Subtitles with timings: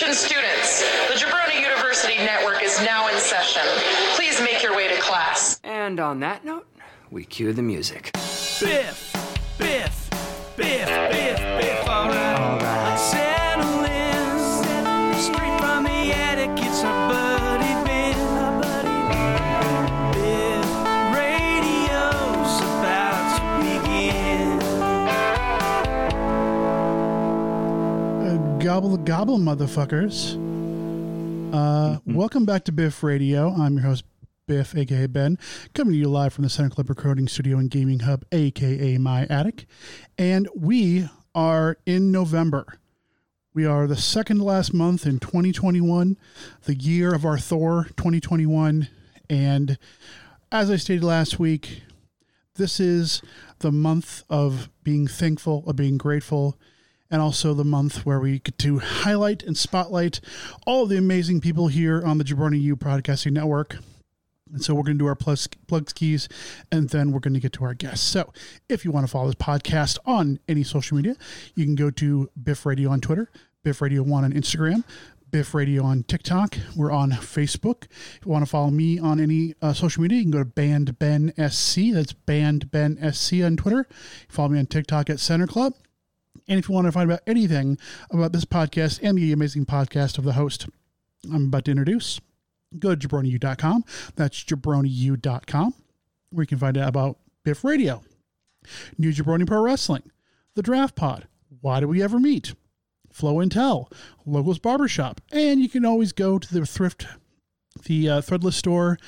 [0.00, 3.60] Attention students, the Jabroni University Network is now in session.
[4.14, 5.60] Please make your way to class.
[5.62, 6.66] And on that note,
[7.10, 8.10] we cue the music.
[8.14, 9.12] Biff,
[9.58, 10.10] Biff, Biff,
[10.56, 11.19] Biff, Biff,
[28.70, 30.36] gobble gobble, motherfuckers.
[31.52, 33.48] Uh, welcome back to Biff Radio.
[33.48, 34.04] I'm your host,
[34.46, 35.40] Biff, aka Ben,
[35.74, 39.26] coming to you live from the Center Club Recording Studio and Gaming Hub, aka My
[39.28, 39.66] Attic.
[40.16, 42.78] And we are in November.
[43.52, 46.16] We are the second last month in 2021,
[46.62, 48.86] the year of our Thor 2021.
[49.28, 49.78] And
[50.52, 51.82] as I stated last week,
[52.54, 53.20] this is
[53.58, 56.56] the month of being thankful, of being grateful,
[57.10, 60.20] and also the month where we get to highlight and spotlight
[60.66, 63.76] all the amazing people here on the Jabroni U Podcasting Network.
[64.52, 66.28] And so we're going to do our plus plugs keys
[66.72, 68.06] and then we're going to get to our guests.
[68.06, 68.32] So
[68.68, 71.16] if you want to follow this podcast on any social media,
[71.54, 73.30] you can go to Biff Radio on Twitter,
[73.62, 74.84] Biff Radio 1 on Instagram,
[75.30, 76.56] Biff Radio on TikTok.
[76.74, 77.84] We're on Facebook.
[77.84, 80.44] If you want to follow me on any uh, social media, you can go to
[80.44, 81.92] Band Ben SC.
[81.92, 83.86] That's Band Ben SC on Twitter.
[84.28, 85.74] Follow me on TikTok at Center Club.
[86.50, 87.78] And if you want to find out anything
[88.10, 90.66] about this podcast and the amazing podcast of the host
[91.32, 92.20] I'm about to introduce,
[92.76, 93.84] go to jabroniu.com.
[94.16, 95.74] That's jabroniu.com,
[96.30, 98.02] where you can find out about Biff Radio,
[98.98, 100.10] New Jabroni Pro Wrestling,
[100.56, 101.28] The Draft Pod,
[101.60, 102.54] Why Do We Ever Meet,
[103.12, 103.88] Flow and Tell,
[104.26, 107.06] Locals Barbershop, and you can always go to the thrift,
[107.84, 108.98] the uh, threadless store.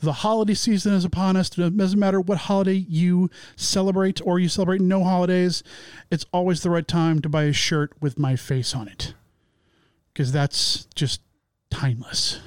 [0.00, 1.56] The holiday season is upon us.
[1.58, 5.62] It doesn't matter what holiday you celebrate or you celebrate no holidays,
[6.10, 9.14] it's always the right time to buy a shirt with my face on it
[10.12, 11.20] because that's just
[11.70, 12.40] timeless.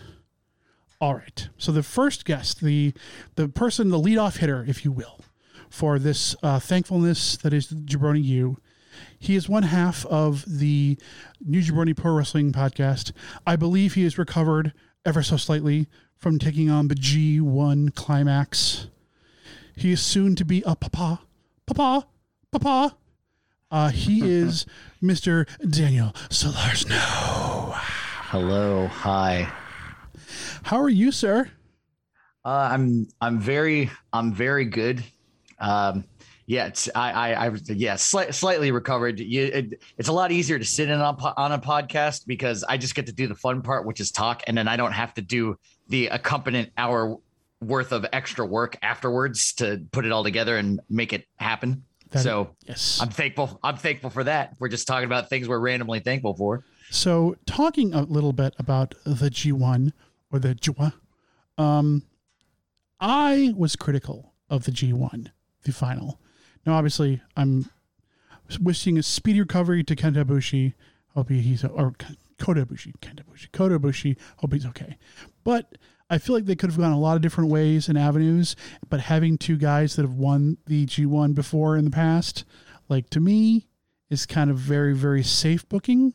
[1.02, 1.48] All right.
[1.58, 2.94] So the first guest, the
[3.36, 5.22] the person, the leadoff hitter, if you will,
[5.70, 8.58] for this uh, thankfulness that is Jabroni U.
[9.18, 10.98] He is one half of the
[11.46, 13.12] New Jabroni Pro Wrestling podcast.
[13.46, 14.74] I believe he has recovered
[15.06, 18.88] ever so slightly from taking on the G1 climax.
[19.76, 21.22] He is soon to be a papa,
[21.66, 22.08] papa,
[22.52, 22.98] papa.
[23.72, 24.66] Uh, he is
[25.02, 25.48] Mr.
[25.68, 27.74] Daniel Solarsno.
[28.32, 29.52] Hello, hi.
[30.64, 31.50] How are you, sir?
[32.46, 35.04] Uh, I'm I'm very I'm very good.
[35.60, 36.04] Um,
[36.50, 39.20] yeah, it's I I, I yeah sli- slightly recovered.
[39.20, 42.64] You, it, it's a lot easier to sit in on, po- on a podcast because
[42.64, 44.92] I just get to do the fun part, which is talk, and then I don't
[44.92, 45.60] have to do
[45.90, 47.18] the accompaniment hour
[47.62, 51.84] worth of extra work afterwards to put it all together and make it happen.
[52.10, 52.98] That- so yes.
[53.00, 53.60] I'm thankful.
[53.64, 54.56] I'm thankful for that.
[54.58, 56.64] We're just talking about things we're randomly thankful for.
[56.90, 59.92] So, talking a little bit about the G1
[60.32, 60.94] or the Jwa,
[61.60, 62.02] um,
[63.00, 65.28] I was critical of the G1,
[65.62, 66.20] the final.
[66.70, 67.68] Now, obviously, I'm
[68.62, 70.76] wishing a speedy recovery to Kenta Ibushi.
[71.16, 71.96] Hope he's or
[72.38, 74.16] Kota Ibushi, Kenta Ibushi, Kota Ibushi.
[74.38, 74.96] Hope he's okay.
[75.44, 75.80] But
[76.12, 78.56] I feel like they could have gone a lot of different ways and avenues.
[78.88, 82.46] But having two guys that have won the G1 before in the past,
[82.88, 83.66] like to me,
[84.12, 86.14] is kind of very, very safe booking.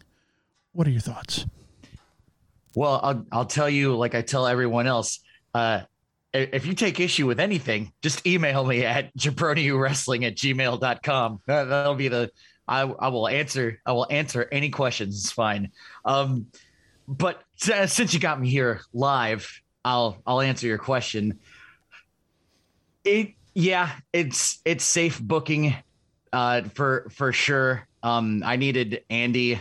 [0.71, 1.47] What are your thoughts?
[2.77, 5.19] Well, I'll I'll tell you like I tell everyone else.
[5.53, 5.81] Uh,
[6.35, 11.41] if you take issue with anything, just email me at jabroniwrestling at gmail.com.
[11.47, 12.31] That, that'll be the
[12.67, 15.21] I, I will answer I will answer any questions.
[15.21, 15.71] It's fine.
[16.05, 16.47] Um,
[17.07, 21.39] but s- since you got me here live, I'll I'll answer your question.
[23.05, 25.75] It yeah, it's it's safe booking
[26.33, 27.87] uh for for sure.
[28.03, 29.61] Um I needed Andy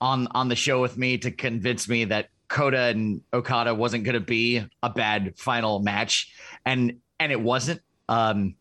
[0.00, 4.14] on on the show with me to convince me that Kota and Okada wasn't going
[4.14, 6.32] to be a bad final match,
[6.64, 7.80] and and it wasn't.
[8.08, 8.54] Um,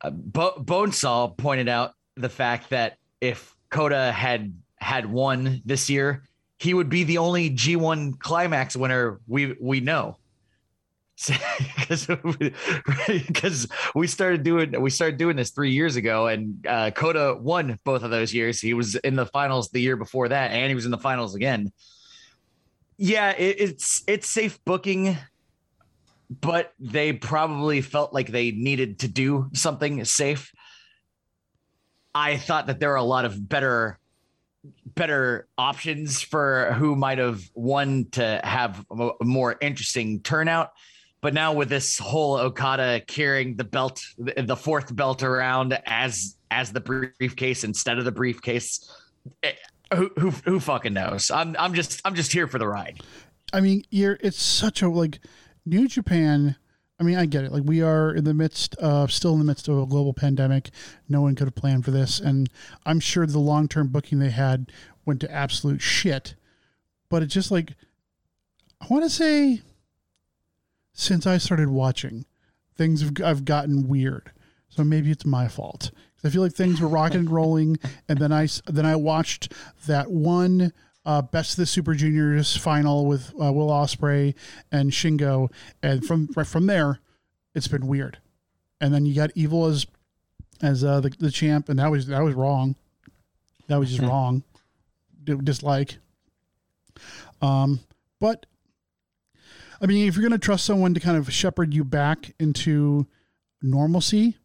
[0.00, 6.22] uh, Bo- Bonesaw pointed out the fact that if Kota had had won this year,
[6.58, 10.16] he would be the only G1 climax winner we we know.
[11.78, 17.36] Because because we started doing we started doing this three years ago, and uh, Kota
[17.40, 18.60] won both of those years.
[18.60, 21.34] He was in the finals the year before that, and he was in the finals
[21.34, 21.72] again.
[22.98, 25.16] Yeah, it, it's it's safe booking,
[26.28, 30.52] but they probably felt like they needed to do something safe.
[32.14, 34.00] I thought that there are a lot of better
[34.96, 40.72] better options for who might have won to have a more interesting turnout.
[41.20, 46.72] But now with this whole Okada carrying the belt, the fourth belt around as as
[46.72, 48.90] the briefcase instead of the briefcase,
[49.94, 51.30] who, who who fucking knows?
[51.30, 53.00] I'm I'm just I'm just here for the ride.
[53.52, 55.20] I mean, you're it's such a like
[55.64, 56.56] New Japan.
[57.00, 57.52] I mean, I get it.
[57.52, 60.70] Like we are in the midst of still in the midst of a global pandemic.
[61.08, 62.50] No one could have planned for this, and
[62.84, 64.70] I'm sure the long term booking they had
[65.04, 66.34] went to absolute shit.
[67.08, 67.74] But it's just like
[68.80, 69.62] I want to say
[70.92, 72.26] since I started watching,
[72.76, 74.32] things have I've gotten weird.
[74.68, 75.90] So maybe it's my fault.
[76.24, 77.78] I feel like things were rocking and rolling,
[78.08, 79.52] and then I then I watched
[79.86, 80.72] that one
[81.04, 84.34] uh, Best of the Super Juniors final with uh, Will Ospreay
[84.72, 85.50] and Shingo,
[85.82, 87.00] and from right from there,
[87.54, 88.18] it's been weird.
[88.80, 89.86] And then you got Evil as
[90.60, 92.74] as uh, the the champ, and that was that was wrong.
[93.68, 94.42] That was just wrong.
[95.24, 95.98] D- Dislike.
[97.40, 97.80] Um,
[98.18, 98.46] but
[99.80, 103.06] I mean, if you're going to trust someone to kind of shepherd you back into
[103.62, 104.36] normalcy,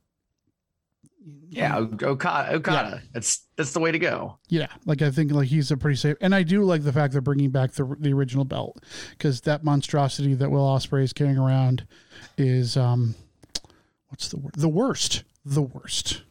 [1.49, 2.55] Yeah, Okada.
[2.55, 3.01] Okada.
[3.13, 4.39] That's that's the way to go.
[4.49, 7.13] Yeah, like I think like he's a pretty safe, and I do like the fact
[7.13, 11.37] they're bringing back the the original belt because that monstrosity that Will Ospreay is carrying
[11.37, 11.85] around
[12.37, 13.15] is um,
[14.09, 14.53] what's the word?
[14.55, 15.23] The worst.
[15.45, 16.23] The worst.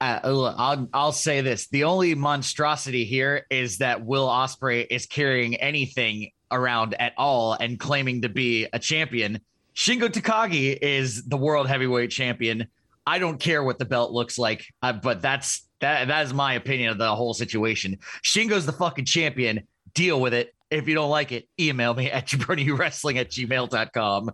[0.00, 5.54] Uh, I'll I'll say this: the only monstrosity here is that Will Ospreay is carrying
[5.56, 9.40] anything around at all and claiming to be a champion.
[9.74, 12.66] Shingo Takagi is the world heavyweight champion.
[13.06, 16.08] I don't care what the belt looks like, uh, but that's that.
[16.08, 17.98] That is my opinion of the whole situation.
[18.22, 19.66] Shingo's the fucking champion.
[19.94, 20.54] Deal with it.
[20.70, 24.30] If you don't like it, email me at wrestling at gmail.com.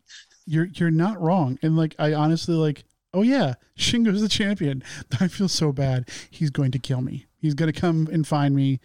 [0.47, 2.85] You're you're not wrong, and like I honestly like.
[3.13, 4.85] Oh yeah, Shingo's the champion.
[5.21, 6.09] I feel so bad.
[6.31, 7.27] He's going to kill me.
[7.41, 8.79] He's going to come and find me,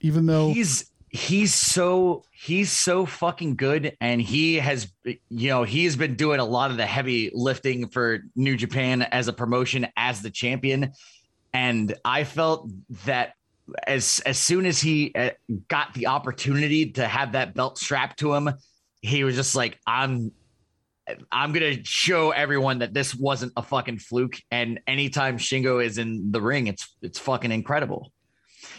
[0.00, 4.92] even though he's he's so he's so fucking good and he has
[5.28, 9.28] you know he's been doing a lot of the heavy lifting for new japan as
[9.28, 10.92] a promotion as the champion.
[11.54, 12.70] And i felt
[13.06, 13.34] that
[13.86, 15.30] as as soon as he uh,
[15.68, 18.50] got the opportunity to have that belt strapped to him
[19.00, 20.32] he was just like i'm
[21.32, 26.30] i'm gonna show everyone that this wasn't a fucking fluke and anytime shingo is in
[26.32, 28.12] the ring it's it's fucking incredible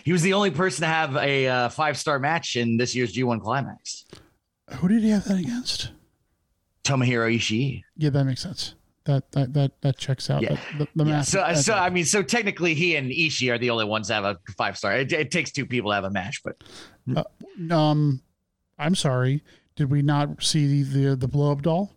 [0.09, 3.13] he was the only person to have a uh, five star match in this year's
[3.15, 4.05] G1 Climax.
[4.77, 5.91] who did he have that against?
[6.83, 7.83] Tomohiro Ishii.
[7.95, 8.73] Yeah, that makes sense.
[9.03, 10.41] That that that that checks out.
[10.41, 10.57] Yeah.
[10.79, 13.59] The, the, the Yeah, so, that- so I mean, so technically, he and Ishii are
[13.59, 14.97] the only ones to have a five star.
[14.97, 16.55] It, it takes two people to have a match, but
[17.69, 18.23] Um,
[18.79, 19.43] I'm sorry.
[19.75, 21.93] Did we not see the the, the blow up doll?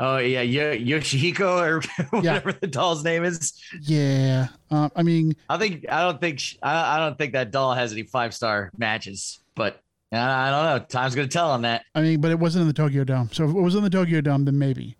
[0.00, 1.82] Oh yeah, Yo- Yoshihiko or
[2.22, 2.34] Yeah.
[2.40, 3.52] whatever the doll's name is.
[3.82, 4.48] Yeah.
[4.70, 7.74] Uh, I mean, I think I don't think sh- I, I don't think that doll
[7.74, 9.80] has any five star matches, but
[10.12, 10.18] I,
[10.48, 10.84] I don't know.
[10.88, 11.84] Time's gonna tell on that.
[11.94, 13.28] I mean, but it wasn't in the Tokyo Dome.
[13.32, 14.96] So if it was in the Tokyo Dome, then maybe.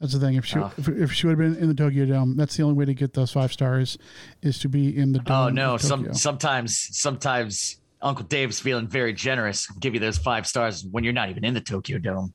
[0.00, 0.34] That's the thing.
[0.34, 0.70] If she Oh.
[0.76, 2.94] if, if she would have been in the Tokyo Dome, that's the only way to
[2.94, 3.96] get those five stars
[4.42, 5.36] is to be in the dome.
[5.36, 5.76] Oh no!
[5.78, 9.66] Some sometimes sometimes Uncle Dave's feeling very generous.
[9.80, 12.34] Give you those five stars when you're not even in the Tokyo Dome.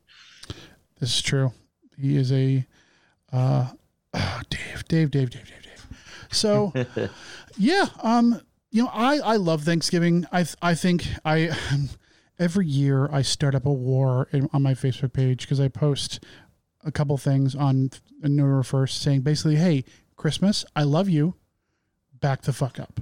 [1.00, 1.52] This is true.
[2.00, 2.66] He is a
[3.32, 3.68] uh,
[4.14, 5.88] ah, Dave, Dave, Dave, Dave, Dave, Dave.
[6.32, 6.74] So,
[7.58, 8.42] yeah, um,
[8.72, 10.26] you know, I I love Thanksgiving.
[10.32, 11.56] I I think I
[12.40, 16.24] every year I start up a war in, on my Facebook page because I post
[16.86, 17.92] a couple things on
[18.22, 19.84] November first saying basically, hey,
[20.16, 21.36] Christmas, I love you.
[22.22, 23.00] Back the fuck up.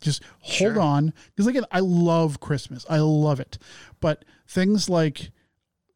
[0.00, 0.80] Just hold Sure.
[0.80, 2.84] on because again, I love Christmas.
[2.88, 3.58] I love it,
[4.00, 5.30] but things like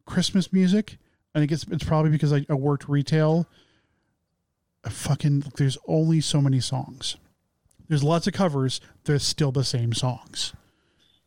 [0.06, 0.96] Christmas music.
[1.34, 3.46] I think it's it's probably because I, I worked retail.
[4.84, 7.16] I fucking there's only so many songs.
[7.88, 8.80] There's lots of covers.
[9.04, 10.52] They're still the same songs.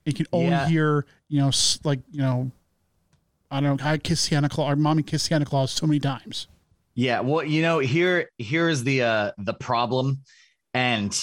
[0.06, 0.68] You can only Yeah.
[0.68, 1.52] hear you know
[1.84, 2.52] like you know.
[3.52, 3.88] I don't know.
[3.88, 6.48] I kiss Santa Claus or mommy kiss Santa Claus so many times.
[6.96, 10.22] Yeah, well, you know, here here's the uh the problem
[10.74, 11.16] and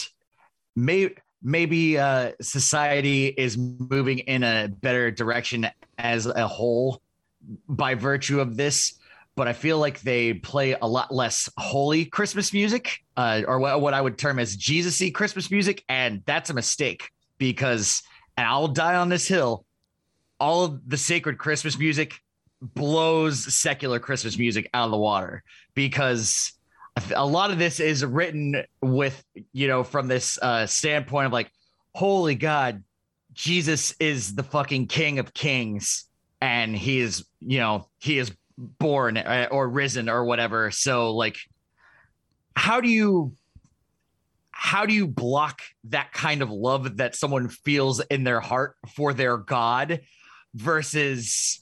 [0.77, 1.11] may
[1.43, 5.67] maybe uh society is moving in a better direction
[5.99, 7.03] as a whole
[7.69, 8.95] by virtue of this,
[9.37, 13.81] but I feel like they play a lot less holy Christmas music uh or what,
[13.81, 18.03] what I would term as Jesus-y Christmas music and that's a mistake because
[18.37, 19.65] and I'll die on this hill
[20.39, 22.21] all of the sacred Christmas music
[22.61, 25.43] blows secular Christmas music out of the water
[25.75, 26.53] because
[27.15, 31.51] a lot of this is written with, you know, from this uh, standpoint of like,
[31.95, 32.83] holy God,
[33.33, 36.07] Jesus is the fucking king of kings
[36.41, 40.71] and he is, you know, he is born uh, or risen or whatever.
[40.71, 41.37] So, like,
[42.57, 43.33] how do you
[44.53, 49.15] how do you block that kind of love that someone feels in their heart for
[49.15, 50.01] their god
[50.55, 51.61] versus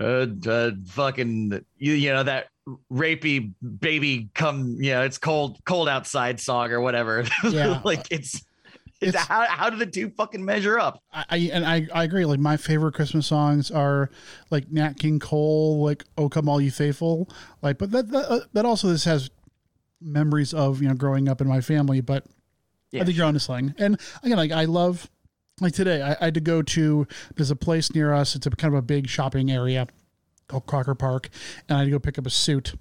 [0.00, 2.46] uh, uh fucking you, you know that
[2.90, 7.82] rapey baby come you know it's cold cold outside song or whatever Yeah.
[7.84, 8.42] like it's
[9.08, 11.02] It's- how how do the two fucking measure up?
[11.12, 12.24] I, I and I, I agree.
[12.24, 14.10] Like my favorite Christmas songs are
[14.50, 17.28] like Nat King Cole, like "Oh Come All You Faithful."
[17.62, 19.30] Like, but that that, uh, that also this has
[20.00, 22.00] memories of you know growing up in my family.
[22.00, 22.24] But
[22.94, 23.74] I think you're on to slang.
[23.78, 25.08] And again, like I love
[25.60, 27.06] like today, I, I had to go to
[27.36, 28.34] there's a place near us.
[28.36, 29.86] It's a kind of a big shopping area
[30.48, 31.28] called Crocker Park,
[31.68, 32.74] and I had to go pick up a suit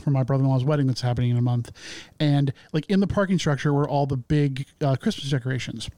[0.00, 1.72] for my brother-in-law's wedding that's happening in a month.
[2.20, 5.88] And like in the parking structure were all the big uh, Christmas decorations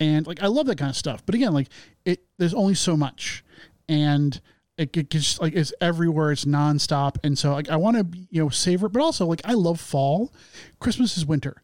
[0.00, 1.24] and like I love that kind of stuff.
[1.24, 1.68] But again, like
[2.04, 3.44] it, there's only so much,
[3.88, 4.40] and
[4.78, 6.32] it, it gets like it's everywhere.
[6.32, 9.40] It's nonstop, and so like I want to you know savor it, but also like
[9.44, 10.32] I love fall.
[10.78, 11.62] Christmas is winter.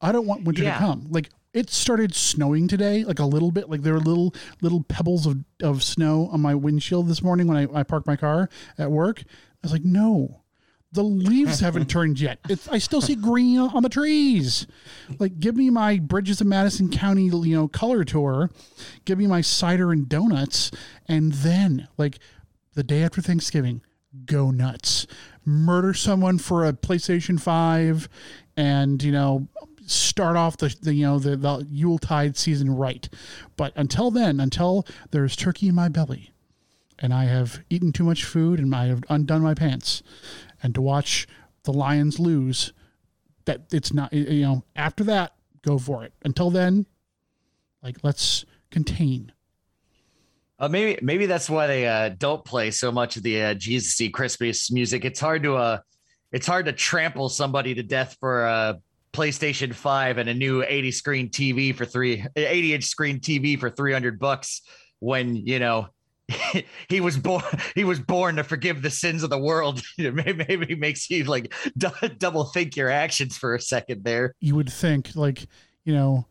[0.00, 0.74] I don't want winter Yeah.
[0.74, 1.06] to come.
[1.10, 3.68] Like it started snowing today, like a little bit.
[3.68, 7.56] Like there were little little pebbles of of snow on my windshield this morning when
[7.56, 8.48] I, I parked my car
[8.78, 9.22] at work.
[9.26, 10.41] I was like, no.
[10.92, 12.38] The leaves haven't turned yet.
[12.48, 14.66] It's, I still see green on the trees.
[15.18, 18.50] Like, give me my Bridges of Madison County, you know, color tour.
[19.04, 20.70] Give me my cider and donuts,
[21.08, 22.18] and then, like,
[22.74, 23.82] the day after Thanksgiving,
[24.26, 25.06] go nuts.
[25.44, 28.08] Murder someone for a PlayStation Five,
[28.56, 29.48] and you know,
[29.86, 33.08] start off the, the you know the, the Yuletide season right.
[33.56, 36.32] But until then, until there's turkey in my belly,
[36.98, 40.02] and I have eaten too much food and I have undone my pants,
[40.62, 41.26] and to watch
[41.64, 42.72] the Lions lose,
[43.44, 46.12] that it's not you know after that go for it.
[46.24, 46.86] Until then,
[47.82, 49.32] like let's contain.
[50.58, 54.10] Uh, maybe maybe that's why they uh, don't play so much of the uh, Jesus-y
[54.12, 55.04] Christmas music.
[55.04, 55.78] It's hard to uh,
[56.30, 58.78] it's hard to trample somebody to death for a
[59.12, 63.70] PlayStation Five and a new 80 screen TV for three 80 inch screen TV for
[63.70, 64.62] 300 bucks
[65.00, 65.88] when you know
[66.88, 67.42] he was born
[67.74, 69.82] he was born to forgive the sins of the world.
[69.98, 74.34] maybe, makes you like d- double think your actions for a second there.
[74.40, 75.46] You would think like
[75.84, 76.26] you know.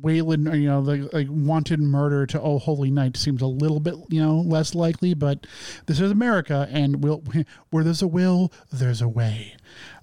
[0.00, 3.96] Wayland, you know, the like wanted murder to Oh Holy Night seems a little bit,
[4.10, 5.12] you know, less likely.
[5.12, 5.44] But
[5.86, 7.24] this is America, and will
[7.70, 9.56] where there's a will, there's a way.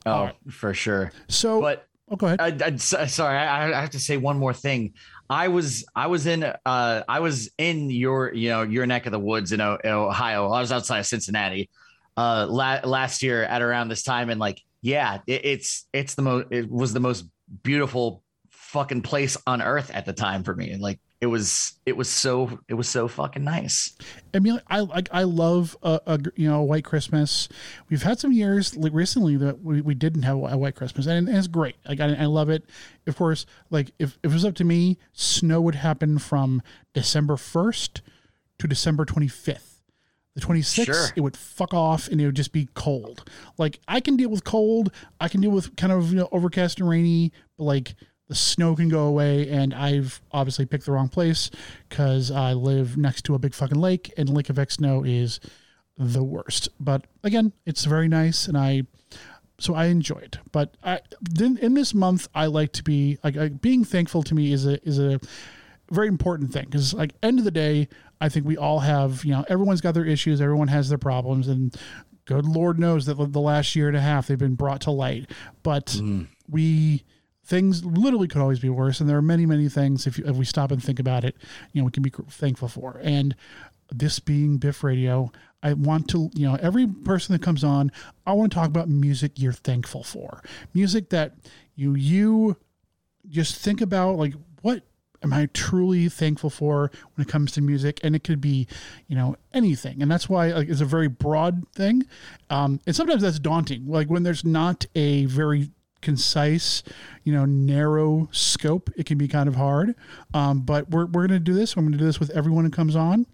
[0.06, 1.14] Oh, uh, for sure.
[1.30, 2.42] So, But oh, go ahead.
[2.42, 4.96] I, I, sorry, I, I have to say one more thing.
[5.30, 9.12] I was I was in uh I was in your you know your neck of
[9.12, 10.50] the woods in, Ohio.
[10.50, 11.70] I was outside of Cincinnati
[12.18, 16.22] uh la- last year at around this time and like yeah it, it's it's the
[16.22, 17.26] most it was the most
[17.64, 20.76] beautiful fucking place on earth at the time for me.
[20.78, 23.94] Like it was it was so it was so fucking nice.
[24.34, 27.50] I mean, I like I love a, a you know a white Christmas.
[27.90, 31.28] We've had some years like recently that we, we didn't have a white Christmas, and,
[31.28, 31.76] it's great.
[31.86, 32.64] Like I, I love it.
[33.06, 36.62] Of course, like if, if it was up to me, snow would happen from
[36.94, 38.02] December first
[38.60, 39.82] to December twenty fifth.
[40.36, 41.08] The twenty sixth, Sure.
[41.18, 43.30] it would fuck off, and it would just be cold.
[43.58, 44.92] Like I can deal with cold.
[45.20, 47.96] I can deal with kind of you know overcast and rainy, but like
[48.30, 51.52] the snow can go away and i've obviously picked the wrong place
[51.90, 55.40] because i live next to a big fucking lake and lake effect snow is
[56.00, 56.70] the worst.
[56.80, 58.84] But again it's very nice and i
[59.60, 60.38] so i enjoy it.
[60.52, 64.34] But i then in this month i like to be like, like being thankful to
[64.34, 65.20] me is a is a
[65.92, 67.88] very important thing because like end of the day
[68.22, 71.48] i think we all have you know everyone's got their issues everyone has their problems
[71.48, 71.76] and
[72.26, 75.30] good lord knows that the last year and a half they've been brought to light.
[75.64, 76.28] But mm.
[76.48, 77.04] we
[77.50, 80.36] things literally could always be worse and there are many many things if, you, if
[80.36, 81.36] we stop and think about it
[81.74, 83.36] you know we can be thankful for and
[83.92, 85.32] this being biff radio
[85.64, 87.92] i want to you know every person that comes on
[88.28, 90.44] i want to talk about music you're thankful for
[90.76, 91.34] music that
[91.76, 92.56] you you
[93.28, 94.84] just think about like what
[95.22, 98.00] am I truly thankful for when it comes to music?
[98.04, 98.68] And it could be,
[99.08, 100.02] you know, anything.
[100.02, 102.06] And that's why like, it's a very broad thing.
[102.50, 103.86] Um, and sometimes that's daunting.
[103.86, 106.84] Like when there's not a very concise,
[107.24, 109.96] you know, narrow scope, it can be kind of hard.
[110.34, 111.76] Um, but we're, we're going to do this.
[111.76, 113.26] I'm going to do this with everyone who comes on.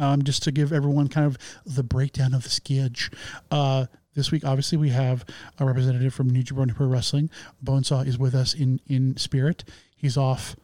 [0.00, 1.36] Um, just to give everyone kind of
[1.66, 3.10] the breakdown of the sketch.
[3.50, 5.24] Uh, this week, obviously, we have
[5.58, 7.30] a representative from New Japan Pro Wrestling.
[7.64, 9.64] Bonesaw is with us in in spirit.
[9.96, 10.54] He's off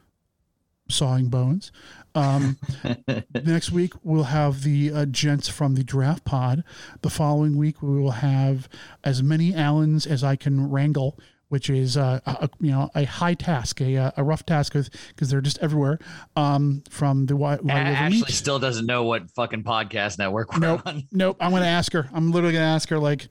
[0.88, 1.72] sawing bones.
[2.14, 2.58] Um,
[3.44, 6.64] next week, we'll have the uh, gents from the Draft Pod.
[7.02, 8.68] The following week, we will have
[9.02, 11.18] as many Allens as I can wrangle.
[11.48, 15.30] Which is, uh, a, you know, a high task, a, uh, a rough task, because
[15.30, 16.00] they're just everywhere.
[16.34, 17.36] Um, from the
[17.68, 18.28] Ashley Meet.
[18.30, 20.82] still doesn't know what fucking podcast network we're Nope.
[20.84, 21.06] on.
[21.12, 21.36] Nope.
[21.38, 22.08] I'm going to ask her.
[22.12, 23.28] I'm literally going to ask her, like,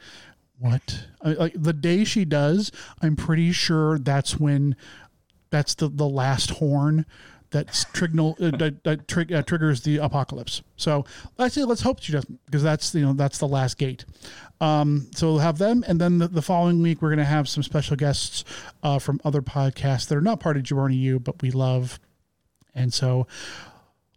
[0.58, 1.06] what?
[1.22, 2.72] Like, the day she does,
[3.02, 4.78] I'm pretty sure that's when
[5.50, 7.06] that's the, the last horn
[7.54, 10.62] that trignal uh, that, that uh, triggers the apocalypse.
[10.76, 11.06] So
[11.40, 14.06] actually, let's hope she doesn't, because that's you know that's the last gate.
[14.60, 17.48] Um, so we'll have them, and then the, the following week we're going to have
[17.48, 18.44] some special guests
[18.84, 22.00] uh, from other podcasts that are not part of Jabroni U, but we love.
[22.76, 23.28] And so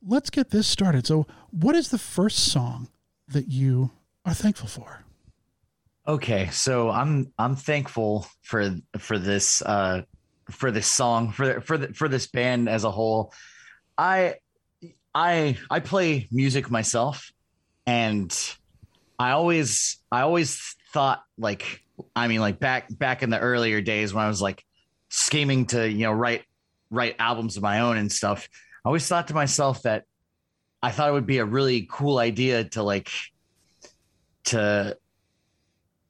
[0.06, 1.06] let's get this started.
[1.06, 2.88] So, what is the first song
[3.28, 3.90] that you
[4.24, 5.04] are thankful for?
[6.08, 10.02] Okay, so I'm I'm thankful for for this uh
[10.50, 13.32] for this song for for the, for this band as a whole.
[13.98, 14.36] I
[15.14, 17.32] I I play music myself
[17.86, 18.34] and
[19.18, 21.82] I always I always thought like
[22.14, 24.62] I mean like back back in the earlier days when I was like
[25.08, 26.44] scheming to you know write
[26.90, 28.48] write albums of my own and stuff.
[28.84, 30.04] I always thought to myself that
[30.82, 33.10] I thought it would be a really cool idea to like
[34.44, 34.96] to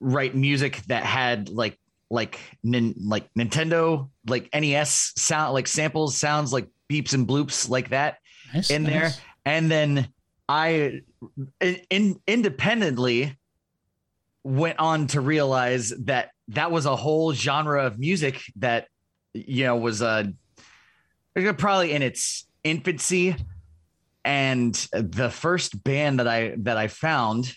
[0.00, 1.78] write music that had like
[2.10, 7.90] like nin, like Nintendo like NES sound like samples sounds like beeps and bloops like
[7.90, 8.18] that
[8.54, 9.12] Nice, in there.
[9.44, 10.08] and then
[10.48, 11.00] I
[11.60, 13.36] in, in independently
[14.44, 18.86] went on to realize that that was a whole genre of music that
[19.34, 20.24] you know was uh
[21.58, 23.36] probably in its infancy.
[24.24, 27.52] And the first band that I that I found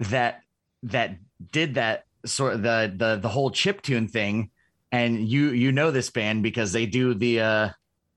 [0.00, 0.40] that
[0.82, 1.16] that
[1.52, 4.50] did that sort of the the the whole chip tune thing.
[4.92, 7.68] And you you know this band because they do the uh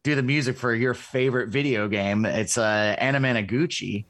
[0.04, 2.26] do the music for your favorite video game.
[2.26, 4.06] It's uh Anamanaguchi.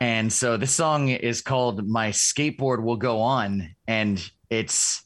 [0.00, 3.74] And so this song is called my skateboard will go on.
[3.86, 4.20] And
[4.50, 5.04] it's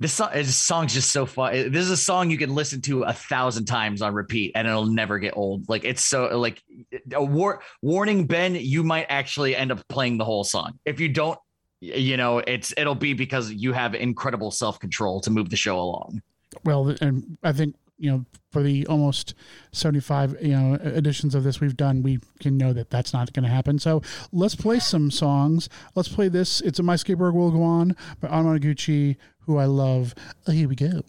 [0.00, 1.52] this song this song's just so fun.
[1.72, 4.86] This is a song you can listen to a thousand times on repeat and it'll
[4.86, 5.68] never get old.
[5.68, 6.62] Like it's so like
[7.12, 10.78] a war warning ben you might actually end up playing the whole song.
[10.84, 11.38] If you don't
[11.80, 16.22] you know it's it'll be because you have incredible self-control to move the show along
[16.64, 19.34] Well, and I think you know for the almost
[19.72, 23.44] seventy-five you know editions of this we've done, we can know that that's not going
[23.44, 23.78] to happen.
[23.78, 25.68] So let's play some songs.
[25.94, 26.60] Let's play this.
[26.60, 30.14] It's a My Skateboard Will Go On by Anamaguchi, who I love.
[30.46, 31.02] Oh, here we go.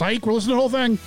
[0.00, 0.98] Psych, we're listening to the whole thing.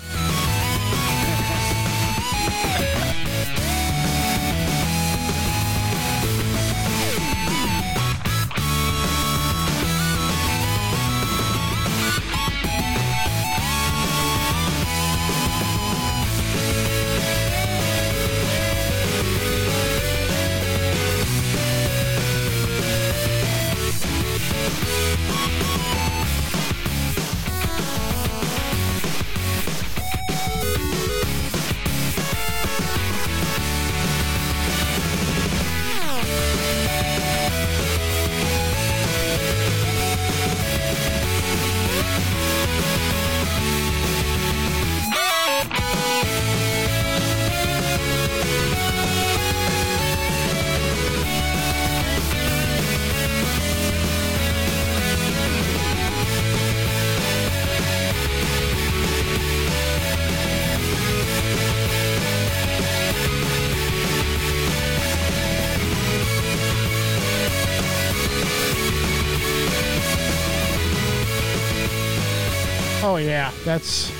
[73.73, 74.12] That's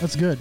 [0.00, 0.38] that's good.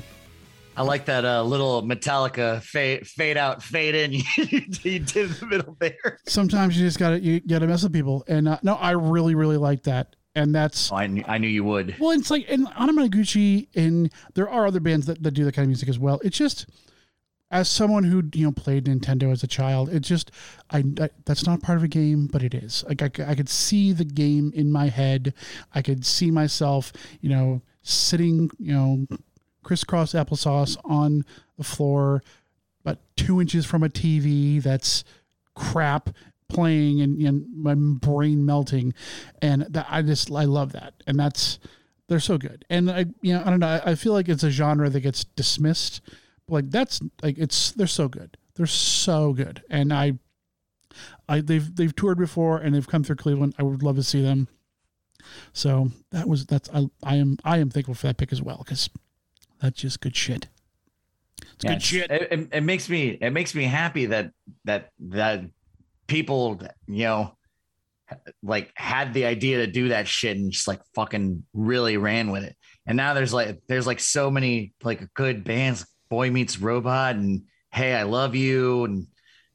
[0.77, 4.13] I like that uh, little Metallica fade fade out, fade in.
[4.38, 6.19] you did in the middle there.
[6.25, 9.57] Sometimes you just gotta you gotta mess with people, and uh, no, I really really
[9.57, 11.97] like that, and that's Oh, I knew, I knew you would.
[11.99, 15.65] well, it's like and Anamanaguchi, and there are other bands that, that do that kind
[15.65, 16.21] of music as well.
[16.23, 16.65] It's just
[17.51, 20.31] as someone who you know played Nintendo as a child, it just
[20.71, 22.86] I, I that's not part of a game, but it is.
[22.88, 25.33] Like I, I could see the game in my head.
[25.75, 29.08] I could see myself, you know, sitting, you know,
[29.63, 31.24] crisscross applesauce on
[31.58, 32.24] the floor,
[32.84, 35.04] about two inches from a TV that's
[35.56, 36.10] crap
[36.50, 38.93] playing and, and my brain melting.
[39.41, 40.93] And that i just i love that.
[41.08, 41.60] And that's
[42.08, 42.65] they're so good.
[42.69, 45.00] And i you know i don't know i, I feel like it's a genre that
[45.02, 46.02] gets dismissed.
[46.48, 48.38] Like that's like it's they're so good.
[48.56, 49.63] They're so good.
[49.69, 50.13] And i
[51.28, 53.56] i they've they've toured before and they've come through cleveland.
[53.58, 54.48] I would love to see them
[55.53, 58.57] so that was that's i, I am i am thankful for that pick as well
[58.57, 58.89] because
[59.62, 60.47] that's just good shit
[61.41, 64.31] it's Yeah, good shit It, it, makes me it makes me happy that
[64.65, 65.41] that that
[66.07, 67.36] people you know
[68.41, 72.43] like had the idea to do that shit and just like fucking really ran with
[72.43, 72.55] it.
[72.86, 77.43] And now there's like there's like so many like good bands, Boy Meets Robot and
[77.71, 79.07] Hey I Love You and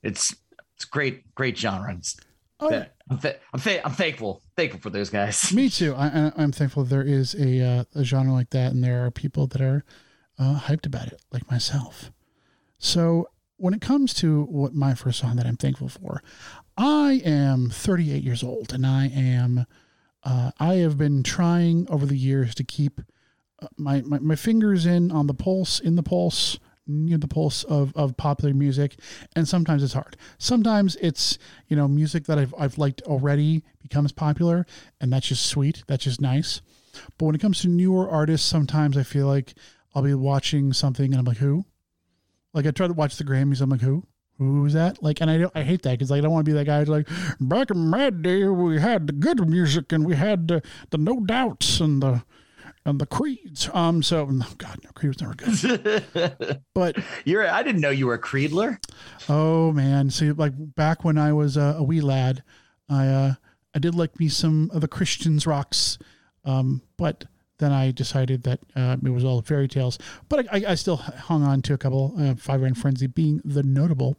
[0.02, 0.34] it's
[0.76, 1.94] it's great great genre.
[1.94, 2.16] It's,
[2.60, 2.86] Oh, yeah.
[3.10, 5.52] I'm th- I'm, th- I'm thankful thankful for those guys.
[5.52, 5.94] Me too.
[5.94, 9.46] I, I'm thankful there is a, uh, a genre like that, and there are people
[9.48, 9.84] that are
[10.38, 12.10] uh, hyped about it, like myself.
[12.78, 16.22] So, when it comes to what my first song that I'm thankful for,
[16.76, 19.66] I am 38 years old, and I am
[20.24, 23.00] uh, I have been trying over the years to keep
[23.60, 27.62] uh, my, my my fingers in on the pulse, in the pulse, near the pulse
[27.64, 28.96] of, of popular music,
[29.36, 30.16] and sometimes it's hard.
[30.38, 34.66] Sometimes it's you know music that I've I've liked already becomes popular,
[35.00, 35.84] and that's just sweet.
[35.86, 36.62] That's just nice.
[37.16, 39.54] But when it comes to newer artists, sometimes I feel like
[39.94, 41.64] I'll be watching something and I'm like, who?
[42.52, 44.04] Like I try to watch the Grammys, I'm like, who?
[44.38, 45.02] Who's that?
[45.02, 46.78] Like, and I don't, I hate that because I don't want to be that guy
[46.78, 47.08] who's like,
[47.40, 51.20] back in my day, we had the good music and we had the, the No
[51.20, 52.22] Doubts and the
[52.96, 53.68] the Creeds.
[53.74, 56.60] Um, so no, God, no, Creed was never good.
[56.74, 56.96] but
[57.26, 58.78] You're I didn't know you were a Creedler.
[59.28, 62.42] Oh man, see, like back when I was a, a wee lad,
[62.88, 63.34] I uh,
[63.74, 65.98] I did like me some of the Christians rocks,
[66.46, 67.26] um, but
[67.58, 69.98] then I decided that uh, it was all fairy tales.
[70.28, 73.40] But I, I, I still hung on to a couple, uh, Five Iron Frenzy being
[73.44, 74.16] the notable.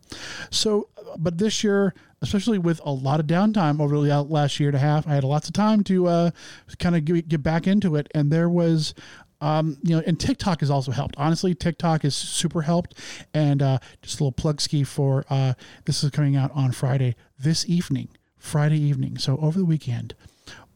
[0.49, 4.76] So, but this year, especially with a lot of downtime over the last year and
[4.76, 6.32] a half, I had lots of time to uh,
[6.80, 8.93] kind of get, get back into it, and there was
[9.41, 11.15] um, you know, and TikTok has also helped.
[11.17, 12.95] Honestly, TikTok has super helped.
[13.34, 15.54] And uh, just a little plug ski for uh,
[15.86, 19.17] this is coming out on Friday this evening, Friday evening.
[19.17, 20.13] So over the weekend,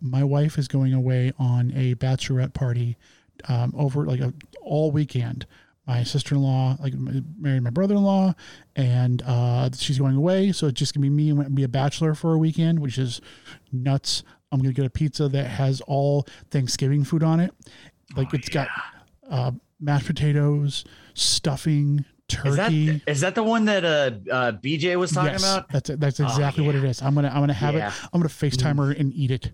[0.02, 2.98] my wife is going away on a bachelorette party
[3.48, 5.46] um, over like a, all weekend.
[5.86, 8.36] My sister-in-law like married my brother-in-law,
[8.76, 10.52] and uh, she's going away.
[10.54, 13.19] So it's just gonna be me and be a bachelor for a weekend, which is
[13.72, 14.24] nuts.
[14.52, 17.54] I'm gonna get a pizza that has all Thanksgiving food on it.
[18.15, 18.69] Like it's got
[19.30, 23.02] uh, mashed potatoes, stuffing, Is that turkey.
[23.06, 25.69] is that the one that uh, uh BJ was talking yes, about?
[25.69, 27.02] that's that's exactly what it is.
[27.02, 27.89] I'm gonna I'm gonna have Yeah.
[27.89, 27.93] it.
[28.13, 29.52] I'm gonna FaceTime her and eat it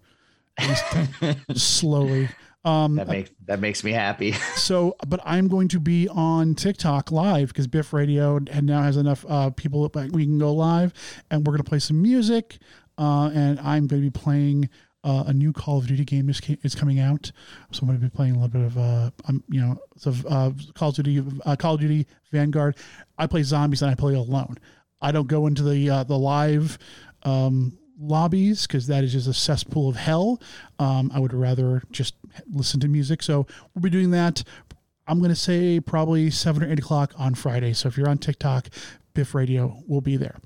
[1.56, 2.30] slowly.
[2.66, 4.32] Um, That makes that makes me happy.
[4.56, 8.98] so, but I'm going to be on TikTok live because Biff Radio and now has
[8.98, 10.94] enough uh, people that we can go live,
[11.32, 12.58] and we're going to play some music.
[12.98, 14.70] Uh, and I'm going to be playing
[15.04, 17.32] uh, a new Call of Duty game is, is coming out,
[17.72, 20.14] so I'm going to be playing a little bit of uh, um, you know, so,
[20.30, 22.76] uh, Call of Duty, uh, Call of Duty Vanguard.
[23.18, 24.58] I play zombies and I play alone.
[25.02, 26.78] I don't go into the uh, the live
[27.24, 30.42] um, lobbies because that is just a cesspool of hell.
[30.80, 32.16] Um, I would rather just
[32.52, 33.22] listen to music.
[33.22, 34.44] So we'll be doing that.
[35.08, 37.74] I'm going to say probably seven or eight o'clock on Friday.
[37.74, 38.70] So if you're on TikTok,
[39.14, 40.38] Biff Radio will be there.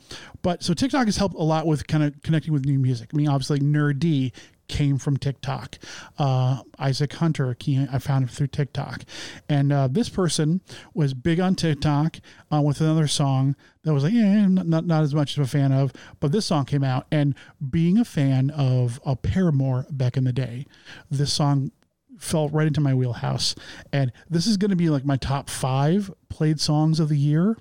[0.42, 3.10] But so TikTok has helped a lot with kind of connecting with new music.
[3.14, 4.32] I mean, obviously, Nerdy
[4.74, 5.78] came from TikTok.
[6.18, 7.56] Uh, Isaac Hunter,
[7.92, 9.04] I found him through TikTok.
[9.48, 10.62] And uh, this person
[10.96, 12.18] was big on TikTok
[12.52, 15.72] uh, with another song that was like, not, not, not as much of a fan
[15.72, 15.94] of.
[16.20, 17.06] But this song came out.
[17.12, 17.36] And
[17.70, 20.66] being a fan of a Paramore back in the day,
[21.12, 21.72] this song
[22.18, 23.54] fell right into my wheelhouse.
[23.92, 27.58] And this is going to be like my top five played songs of the year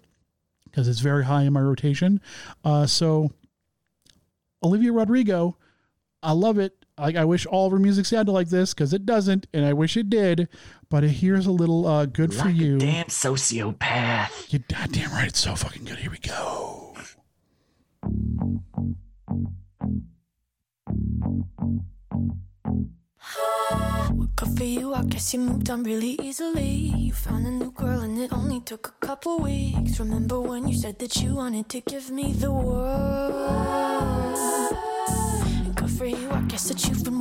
[0.64, 2.22] because it's very high in my rotation.
[2.64, 3.30] Uh, so,
[4.62, 5.58] Olivia Rodrigo,
[6.22, 6.81] I love it.
[6.98, 9.72] Like I wish all of her music sounded like this because it doesn't, and I
[9.72, 10.48] wish it did.
[10.90, 12.78] But here's a little uh, good for Like a you.
[12.78, 14.52] damn sociopath.
[14.52, 15.98] You goddamn right, it's so fucking good.
[15.98, 16.94] Here we go.
[24.14, 26.68] Woke up Good for you, I guess you moved on really easily.
[26.96, 29.98] You found a new girl and it only took a couple weeks.
[29.98, 33.91] Remember when you said that you wanted to give me the world?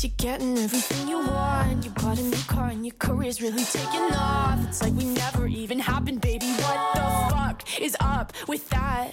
[0.00, 1.84] Guess you're getting everything you want.
[1.84, 4.58] You bought a new car and your career's really taking off.
[4.68, 6.46] It's like we never even happened, baby.
[6.46, 9.12] What the fuck is up with that?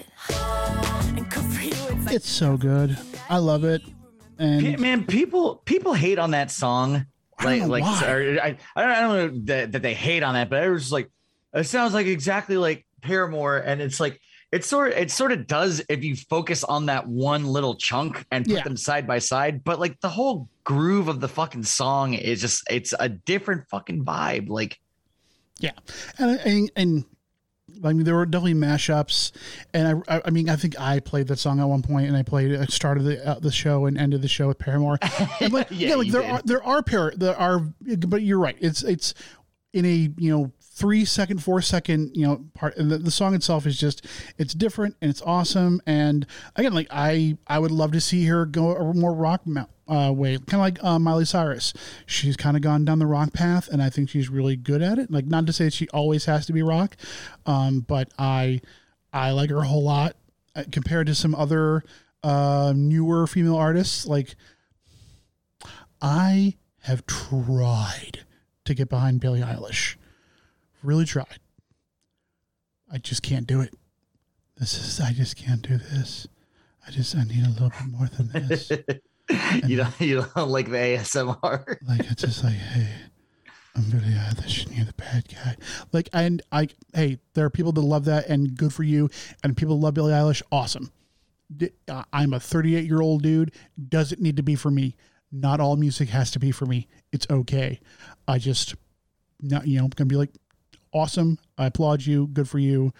[1.17, 2.97] And good for you, it's like It's so good.
[3.29, 3.81] I love it.
[4.39, 7.05] And Pe- man, people people hate on that song.
[7.43, 8.11] Like know like why.
[8.11, 10.69] or I, I don't I don't know that, that they hate on that, but it
[10.69, 11.09] was just like
[11.53, 14.19] it sounds like exactly like Paramore, and it's like
[14.51, 18.45] it sort it sort of does if you focus on that one little chunk and
[18.45, 18.63] put Yeah.
[18.63, 19.63] them side by side.
[19.63, 24.03] But like the whole groove of the fucking song is just it's a different fucking
[24.03, 24.49] vibe.
[24.49, 24.81] Like
[25.61, 25.71] Yeah,
[26.19, 27.05] and and, and
[27.85, 29.31] I mean there were definitely mashups,
[29.73, 32.23] and I I mean I think I played that song at one point, and I
[32.23, 34.99] played I started the uh, the show and ended the show with Paramore.
[35.39, 36.31] And like, Yeah, yeah, like there did.
[36.31, 38.57] are there are pair there are, but you're right.
[38.59, 39.13] It's it's
[39.71, 43.33] in a you know three second four second you know part and the, the song
[43.33, 44.05] itself is just
[44.37, 48.45] it's different and it's awesome and again like i i would love to see her
[48.45, 49.47] go a more rock
[49.87, 51.73] uh, way kind of like uh, miley cyrus
[52.05, 54.99] she's kind of gone down the rock path and i think she's really good at
[54.99, 56.95] it like not to say she always has to be rock
[57.45, 58.59] um, but i
[59.13, 60.15] i like her a whole lot
[60.55, 61.83] uh, compared to some other
[62.23, 64.35] uh, newer female artists like
[66.01, 68.25] i have tried
[68.65, 69.95] to get behind billie eilish
[70.83, 71.39] really tried.
[72.91, 73.73] I just can't do it.
[74.57, 76.27] This is I just can't do this.
[76.87, 78.71] I just I need a little bit more than this.
[79.65, 81.77] you don't you don't like the ASMR.
[81.87, 82.89] like it's just like, hey,
[83.75, 85.57] I'm Billie Eilish and you're the bad guy.
[85.91, 89.09] Like and I hey, there are people that love that and good for you,
[89.43, 90.91] and people love Billie Eilish, awesome.
[91.87, 93.53] Uh, I'm a 38 year old dude.
[93.89, 94.95] Doesn't need to be for me.
[95.31, 96.87] Not all music has to be for me.
[97.11, 97.79] It's okay.
[98.27, 98.75] I just
[99.41, 100.31] not you know I'm gonna be like,
[100.93, 101.37] awesome.
[101.57, 102.27] I applaud you.
[102.27, 102.93] Good for you.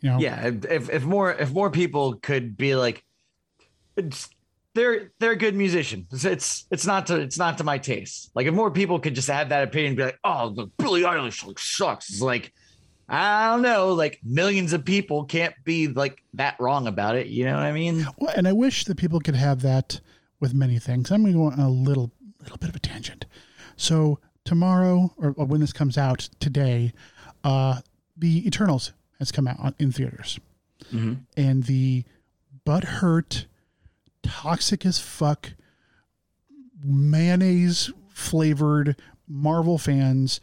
[0.00, 0.18] You know.
[0.18, 3.04] yeah if if more if more people could be like
[3.96, 4.28] it's
[4.74, 6.06] they're they're a good musician.
[6.12, 8.30] It's, it's not to it's not to my taste.
[8.34, 11.02] Like if more people could just have that opinion and be like oh the billie
[11.02, 12.10] eilish like sucks.
[12.10, 12.52] It's like
[13.06, 17.44] i don't know like millions of people can't be like that wrong about it you
[17.44, 18.06] know what i mean?
[18.16, 20.00] Well, and I wish that people could have that
[20.40, 21.10] with many things.
[21.10, 22.10] I'm going to go on a little
[22.40, 23.26] little bit of a tangent.
[23.76, 26.92] So tomorrow, or, or when this comes out today,
[27.42, 27.80] uh,
[28.16, 30.38] the Eternals has come out on, in theaters,
[31.36, 32.04] and the
[32.66, 33.46] butthurt,
[34.24, 35.52] toxic as fuck,
[36.82, 38.96] mayonnaise flavored
[39.28, 40.40] Marvel fans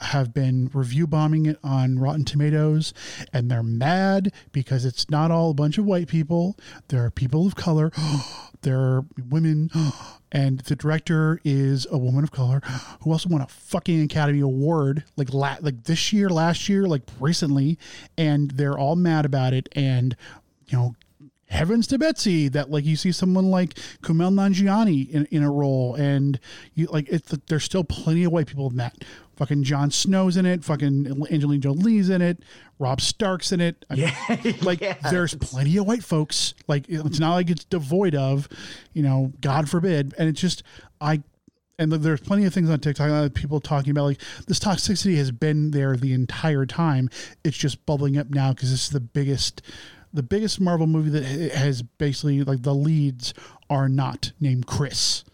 [0.00, 2.94] have been review bombing it on Rotten Tomatoes
[3.32, 6.56] and they're mad because it's not all a bunch of white people.
[6.88, 7.90] There are people of color.
[8.62, 9.70] there are women
[10.32, 12.60] and the director is a woman of color
[13.02, 17.02] who also won a fucking Academy Award like la- like this year, last year, like
[17.18, 17.78] recently
[18.16, 20.16] and they're all mad about it and
[20.68, 20.94] you know
[21.48, 25.94] heavens to Betsy that like you see someone like Kumail Nanjiani in, in a role
[25.94, 26.38] and
[26.74, 28.96] you like it's there's still plenty of white people in that.
[29.36, 30.64] Fucking Jon Snow's in it.
[30.64, 32.42] Fucking Angelina Jolie's in it.
[32.80, 33.84] Rob Stark's in it.
[33.88, 34.96] I mean, like Yeah.
[35.10, 36.54] there's plenty of white folks.
[36.66, 38.48] Like it's not like it's devoid of,
[38.92, 40.14] you know, God forbid.
[40.18, 40.62] And it's just
[41.00, 41.22] I
[41.78, 45.30] and there's plenty of things on TikTok that people talking about like this toxicity has
[45.30, 47.08] been there the entire time.
[47.44, 49.62] It's just bubbling up now because this is the biggest,
[50.12, 53.34] the biggest Marvel movie that has basically like the leads
[53.68, 55.24] are not named Chris.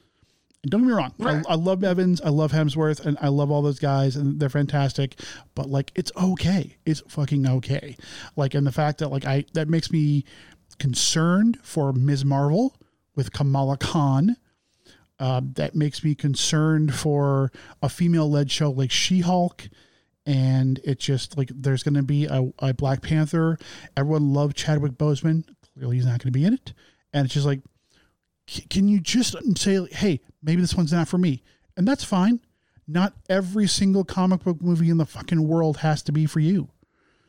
[0.63, 3.51] And don't get me wrong, I, I love Evans, I love Hemsworth, and I love
[3.51, 5.21] all those guys, and they're fantastic.
[5.55, 6.77] But like, it's okay.
[6.87, 7.97] It's fucking okay.
[8.35, 10.25] Like, and the fact that like I that makes me
[10.79, 12.25] concerned for Ms.
[12.25, 12.77] Marvel
[13.15, 14.37] with Kamala Khan
[15.19, 19.69] uh, that makes me concerned for a female led show like She Hulk.
[20.27, 23.59] And it's just like there's going to be a, a Black Panther.
[23.97, 25.45] Everyone loved Chadwick Boseman.
[25.75, 26.73] Clearly, he's not going to be in it.
[27.13, 27.61] And it's just like,
[28.71, 31.43] can you just say, hey, maybe this one's not for me?
[31.77, 32.41] And that's fine.
[32.87, 36.69] Not every single comic book movie in the fucking world has to be for you.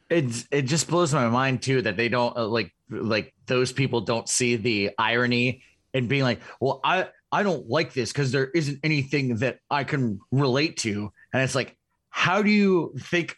[0.10, 4.01] It's it just blows my mind too that they don't uh, like like those people
[4.01, 8.47] don't see the irony and being like, well, I I don't like this because there
[8.47, 11.74] isn't anything that I can relate to, and it's like,
[12.15, 13.36] how do you think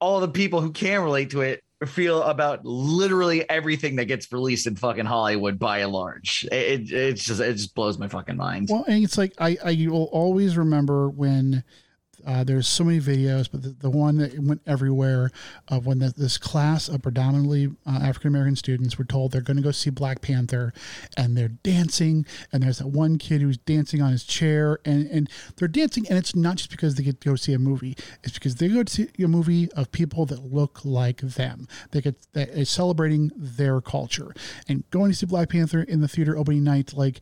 [0.00, 4.66] all the people who can relate to it feel about literally everything that gets released
[4.66, 6.44] in fucking Hollywood by and large?
[6.50, 8.66] It, it it's just it just blows my fucking mind.
[8.68, 11.62] Well, and it's like I, I will always remember when
[12.26, 15.30] uh, there's so many videos, but the, the one that went everywhere
[15.68, 19.56] of when the, this class of predominantly uh, African American students were told they're going
[19.56, 20.72] to go see Black Panther,
[21.16, 25.30] and they're dancing, and there's that one kid who's dancing on his chair, and and
[25.56, 28.34] they're dancing, and it's not just because they get to go see a movie, it's
[28.34, 31.68] because they go to see a movie of people that look like them.
[31.92, 34.34] They get that is celebrating their culture,
[34.68, 37.20] and going to see Black Panther in the theater opening night, like.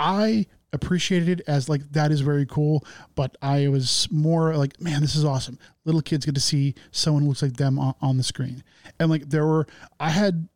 [0.00, 5.00] I appreciated it as like that is very cool, but I was more like, man,
[5.00, 5.58] this is awesome.
[5.84, 8.62] Little kids get to see someone who looks like them on, on the screen,
[9.00, 9.66] and like there were,
[9.98, 10.48] I had,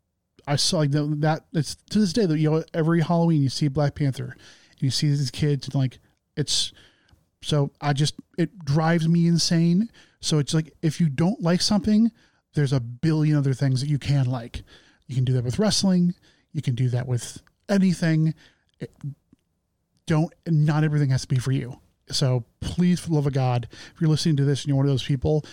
[0.47, 1.45] I saw like the, that.
[1.53, 4.37] It's to this day that you know every Halloween you see Black Panther,
[4.73, 5.99] and you see these kids and like
[6.37, 6.73] it's.
[7.45, 9.91] So I just it drives me insane.
[10.21, 12.13] So it's like if you don't like something,
[12.55, 14.63] there's a billion other things that you can like.
[15.09, 16.15] You can do that with wrestling.
[16.53, 18.35] You can do that with anything
[20.07, 21.79] don't not everything has to be for you.
[22.11, 24.87] So please for the love of god if you're listening to this and you're one
[24.87, 25.45] of those people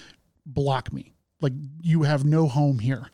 [0.45, 1.13] block me.
[1.41, 3.07] Like you have no home here.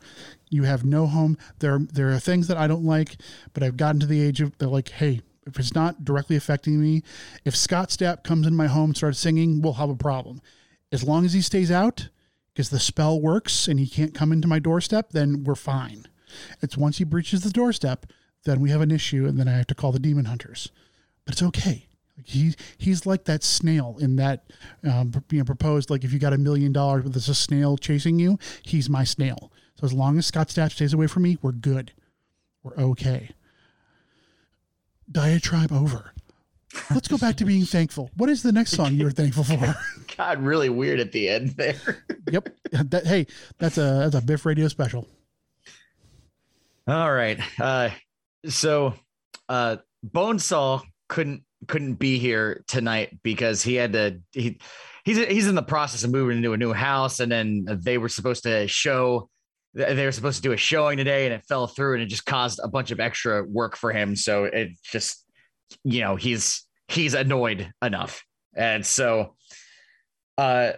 [0.50, 1.38] You have no home.
[1.58, 3.16] There there are things that i don't like
[3.52, 6.80] but i've gotten to the age of they're like hey if it's not directly affecting
[6.80, 7.02] me
[7.44, 10.40] if scott stapp comes in my home and starts singing we'll have a problem.
[10.92, 12.08] As long as he stays out
[12.52, 16.06] because the spell works and he can't come into my doorstep then we're fine.
[16.62, 18.06] It's once he breaches the doorstep
[18.44, 20.70] then we have an issue and then i have to call the demon hunters
[21.26, 21.86] but it's okay.
[22.24, 24.50] He he's like that snail in that
[24.88, 27.76] um, you know proposed like if you got a million dollars but there's a snail
[27.76, 29.52] chasing you, he's my snail.
[29.78, 31.92] So as long as Scott Stapp stays away from me, we're good.
[32.62, 33.30] We're okay.
[35.10, 36.12] Diatribe over.
[36.90, 38.10] Let's go back to being thankful.
[38.16, 39.76] What is the next song you're thankful for?
[40.16, 42.04] God, really weird at the end there.
[42.30, 42.48] yep.
[42.72, 43.26] That, hey,
[43.58, 45.06] that's a that's a Biff Radio special.
[46.88, 47.38] All right.
[47.60, 47.90] Uh,
[48.46, 48.94] so
[49.48, 54.58] uh, Bonesaw couldn't couldn't be here tonight because he had to he
[55.04, 58.08] he's he's in the process of moving into a new house and then they were
[58.08, 59.28] supposed to show
[59.76, 62.24] they were supposed to do a showing today and it fell through and it just
[62.24, 64.16] caused a bunch of extra work for him.
[64.16, 65.22] So it just
[65.84, 68.24] you know he's he's annoyed enough.
[68.54, 69.34] And so
[70.38, 70.72] uh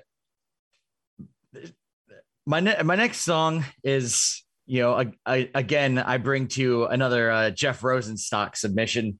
[2.44, 7.30] my ne- my next song is you know I, I, again i bring to another
[7.30, 9.18] uh, jeff rosenstock submission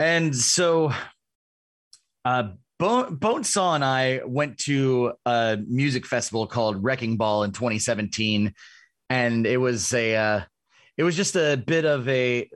[0.00, 0.92] and so
[2.24, 8.52] uh Bone, Bonesaw and I went to a music festival called Wrecking Ball in 2017,
[9.10, 10.40] and it was a, uh,
[10.96, 12.50] it was just a bit of a,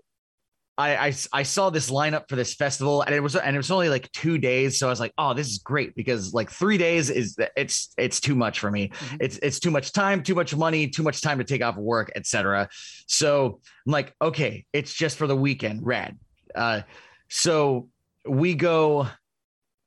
[0.77, 3.71] I, I I saw this lineup for this festival, and it was and it was
[3.71, 6.79] only like two days, so I was like, oh, this is great because like three
[6.79, 8.93] days is it's it's too much for me.
[9.21, 12.13] It's it's too much time, too much money, too much time to take off work,
[12.15, 12.69] etc.
[13.07, 16.17] So I'm like, okay, it's just for the weekend, rad.
[16.55, 16.83] Uh,
[17.29, 17.89] so
[18.27, 19.09] we go.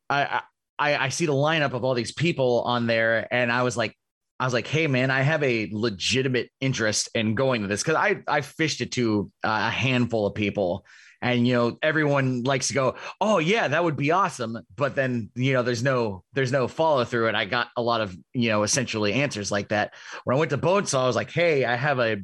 [0.09, 0.41] I,
[0.77, 3.95] I I see the lineup of all these people on there, and I was like,
[4.39, 7.95] I was like, hey man, I have a legitimate interest in going to this because
[7.95, 10.85] I I fished it to a handful of people,
[11.21, 15.29] and you know everyone likes to go, oh yeah, that would be awesome, but then
[15.35, 18.49] you know there's no there's no follow through, and I got a lot of you
[18.49, 19.93] know essentially answers like that.
[20.23, 22.17] When I went to Bonesaw, I was like, hey, I have a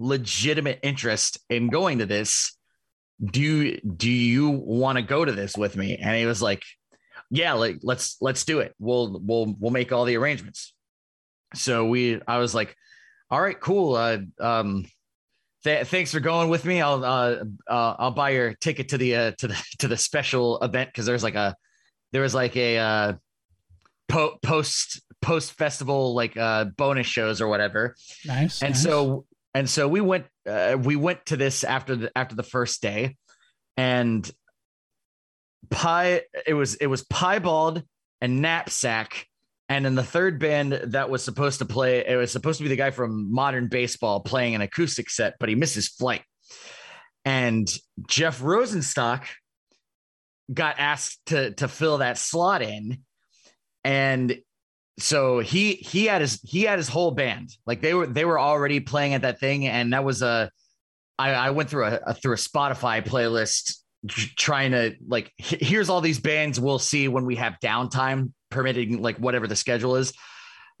[0.00, 2.56] legitimate interest in going to this.
[3.22, 5.96] Do do you want to go to this with me?
[5.96, 6.62] And he was like,
[7.30, 8.74] yeah, like let's let's do it.
[8.78, 10.74] We'll we'll we'll make all the arrangements.
[11.54, 12.76] So we I was like,
[13.30, 13.94] all right, cool.
[13.94, 14.86] Uh, um,
[15.64, 16.80] th- thanks for going with me.
[16.80, 20.60] I'll uh, uh I'll buy your ticket to the uh to the to the special
[20.60, 21.54] event because there's like a
[22.12, 23.12] there was like a uh
[24.08, 27.94] po- post post festival like uh bonus shows or whatever.
[28.26, 28.62] Nice.
[28.62, 28.82] And nice.
[28.82, 32.82] so and so we went uh, we went to this after the after the first
[32.82, 33.16] day
[33.76, 34.30] and
[35.70, 37.82] pie it was it was piebald
[38.20, 39.26] and knapsack.
[39.68, 42.68] And then the third band that was supposed to play it was supposed to be
[42.68, 46.22] the guy from modern baseball playing an acoustic set but he missed his flight.
[47.24, 47.68] And
[48.08, 49.26] jeff rosenstock
[50.52, 53.02] got asked to to fill that slot in.
[53.84, 54.38] And
[54.98, 58.38] so he he had his he had his whole band like they were they were
[58.38, 60.50] already playing at that thing and that was a
[61.18, 63.76] i i went through a, a through a spotify playlist
[64.06, 69.16] trying to like here's all these bands we'll see when we have downtime permitting like
[69.18, 70.12] whatever the schedule is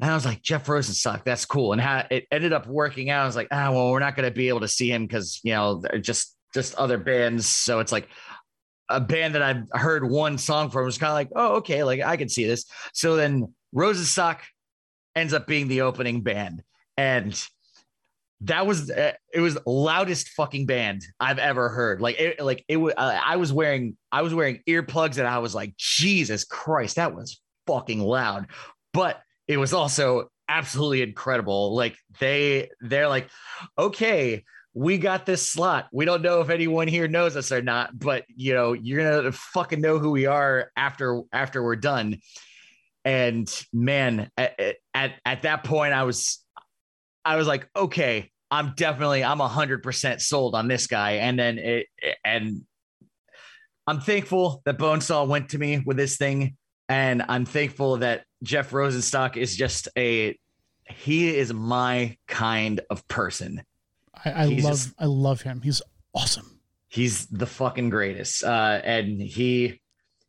[0.00, 1.72] And I was like, Jeff Rosenstock, that's cool.
[1.72, 3.22] And how it ended up working out.
[3.22, 5.40] I was like, ah, well, we're not going to be able to see him because,
[5.44, 7.46] you know, just, just other bands.
[7.46, 8.08] So it's like
[8.88, 12.00] a band that I've heard one song from was kind of like, oh, okay, like
[12.00, 12.64] I can see this.
[12.94, 14.38] So then Rosenstock
[15.14, 16.62] ends up being the opening band.
[16.96, 17.40] And
[18.42, 22.00] that was uh, it was loudest fucking band I've ever heard.
[22.00, 22.94] Like it, like it was.
[22.96, 27.14] Uh, I was wearing I was wearing earplugs and I was like, Jesus Christ, that
[27.14, 28.46] was fucking loud.
[28.92, 31.74] But it was also absolutely incredible.
[31.74, 33.28] Like they they're like,
[33.78, 35.88] okay, we got this slot.
[35.92, 39.32] We don't know if anyone here knows us or not, but you know, you're gonna
[39.32, 42.18] fucking know who we are after after we're done.
[43.04, 46.44] And man, at at, at that point, I was
[47.24, 51.12] I was like, okay, I'm definitely I'm hundred percent sold on this guy.
[51.12, 51.86] And then it
[52.24, 52.62] and
[53.86, 56.56] I'm thankful that Bonesaw went to me with this thing.
[56.88, 60.38] And I'm thankful that Jeff Rosenstock is just a
[60.88, 63.62] he is my kind of person.
[64.24, 65.62] I, I love just- I love him.
[65.62, 65.80] He's
[66.14, 66.58] awesome.
[66.88, 68.42] He's the fucking greatest.
[68.42, 69.80] Uh, and he,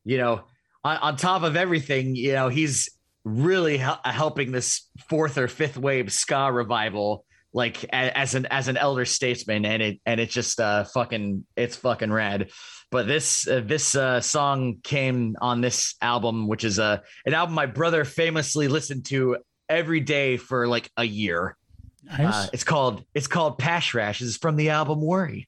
[0.05, 0.43] you know,
[0.83, 2.89] on, on top of everything, you know, he's
[3.23, 8.67] really hel- helping this fourth or fifth wave ska revival, like a- as an as
[8.67, 12.49] an elder statesman, and it and it's just uh fucking it's fucking rad.
[12.89, 17.55] But this uh, this uh, song came on this album, which is a an album
[17.55, 19.37] my brother famously listened to
[19.69, 21.55] every day for like a year.
[22.03, 22.33] Nice.
[22.33, 24.21] Uh, it's called it's called Pash Rash.
[24.21, 25.47] It's from the album Worry.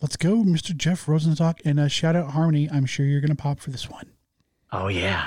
[0.00, 0.76] Let's go, Mr.
[0.76, 2.68] Jeff Rosenstock, and uh, shout out Harmony.
[2.70, 4.12] I'm sure you're gonna pop for this one.
[4.70, 5.26] Oh yeah.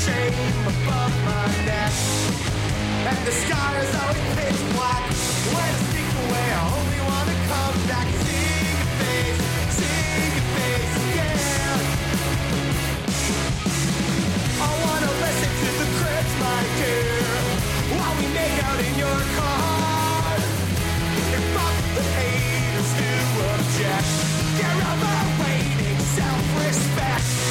[0.00, 0.32] Shame
[0.66, 1.19] above
[23.60, 24.06] Object.
[24.58, 27.49] They're overrating self-respect.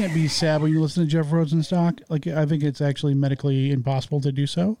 [0.00, 2.00] Can't be sad when you listen to Jeff Rosenstock.
[2.08, 4.78] Like I think it's actually medically impossible to do so.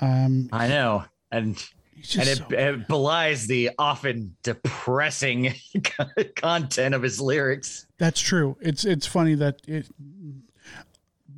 [0.00, 1.04] Um, I know.
[1.30, 1.56] And
[2.18, 5.54] and it, so- it belies the often depressing
[6.34, 7.86] content of his lyrics.
[7.98, 8.56] That's true.
[8.60, 9.86] It's it's funny that it.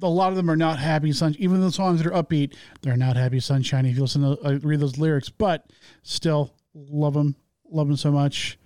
[0.00, 1.36] A lot of them are not happy sun.
[1.38, 3.84] Even the songs that are upbeat, they're not happy sunshine.
[3.84, 5.66] If you listen to uh, read those lyrics, but
[6.02, 7.36] still love him,
[7.70, 8.58] love him so much.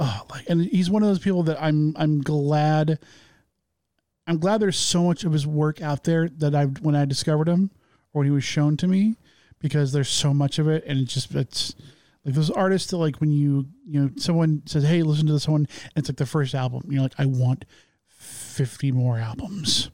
[0.00, 2.98] Oh, like, and he's one of those people that I'm I'm glad.
[4.26, 7.48] I'm glad there's so much of his work out there that I when I discovered
[7.48, 7.70] him
[8.12, 9.16] or when he was shown to me,
[9.58, 11.74] because there's so much of it, and it just it's
[12.24, 15.48] like those artists that like when you you know someone says hey listen to this
[15.48, 17.64] one and it's like the first album you're like i want
[18.52, 19.90] 50 more albums.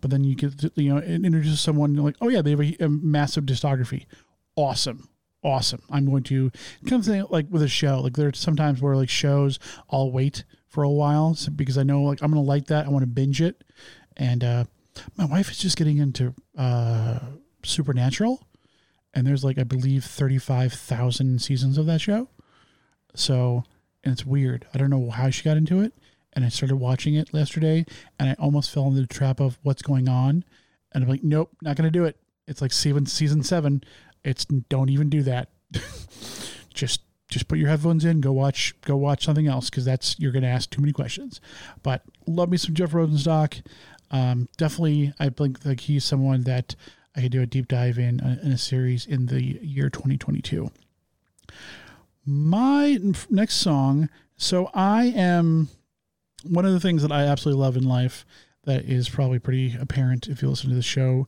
[0.00, 2.60] But then you get to, you know it introduces someone like oh yeah they have
[2.60, 4.06] a, a massive discography.
[4.56, 5.08] Awesome.
[5.42, 5.82] Awesome.
[5.90, 6.50] I'm going to
[6.86, 8.00] kind of thing like with a show.
[8.00, 9.58] Like there's sometimes where like shows
[9.90, 13.02] i'll wait for a while because i know like i'm gonna like that i want
[13.02, 13.64] to binge it
[14.16, 14.64] and uh
[15.16, 17.18] my wife is just getting into uh
[17.64, 18.48] supernatural
[19.14, 22.28] and there's like I believe thirty five thousand seasons of that show.
[23.14, 23.64] So,
[24.04, 24.66] and it's weird.
[24.72, 25.92] I don't know how she got into it,
[26.34, 27.84] and I started watching it yesterday,
[28.18, 30.44] and I almost fell into the trap of what's going on,
[30.92, 32.16] and I'm like, nope, not gonna do it.
[32.46, 33.82] It's like season season seven.
[34.24, 35.50] It's don't even do that.
[36.74, 40.32] just just put your headphones in, go watch go watch something else because that's you're
[40.32, 41.40] gonna ask too many questions.
[41.82, 43.62] But love me some Jeff Rosenstock.
[44.10, 46.74] Um, definitely, I think like he's someone that
[47.14, 50.70] I could do a deep dive in uh, in a series in the year 2022.
[52.24, 52.98] My
[53.30, 55.68] next song So I am
[56.44, 58.24] one of the things that I absolutely love in life
[58.64, 61.26] that is probably pretty apparent if you listen to the show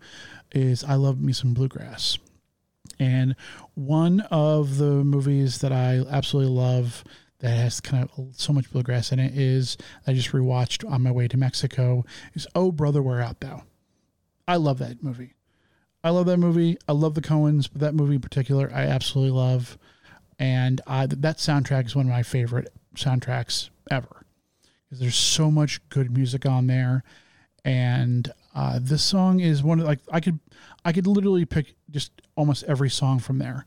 [0.52, 2.18] is I love me some bluegrass.
[3.00, 3.34] And
[3.74, 7.02] one of the movies that I absolutely love
[7.38, 11.10] that has kind of so much bluegrass in it is I just rewatched on my
[11.10, 13.64] way to Mexico is Oh Brother Where Art Thou.
[14.46, 15.32] I love that movie.
[16.04, 16.76] I love that movie.
[16.86, 19.78] I love the Coens, but that movie in particular I absolutely love.
[20.38, 24.26] And I, that soundtrack is one of my favorite soundtracks ever
[24.84, 27.02] because there's so much good music on there.
[27.64, 30.40] And uh, this song is one of like I could
[30.84, 33.64] I could literally pick just almost every song from there.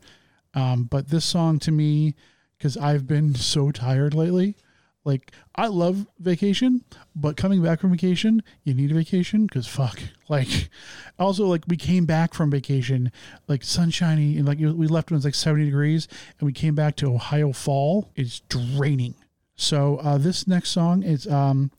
[0.54, 2.14] Um, but this song to me,
[2.58, 4.56] because I've been so tired lately,
[5.04, 10.00] like I love vacation, but coming back from vacation, you need a vacation because fuck.
[10.26, 10.70] Like,
[11.18, 13.12] also like we came back from vacation,
[13.46, 16.08] like sunshiny and like we left when it was like seventy degrees,
[16.40, 18.10] and we came back to Ohio fall.
[18.16, 19.16] It's draining.
[19.54, 21.70] So uh, this next song is um,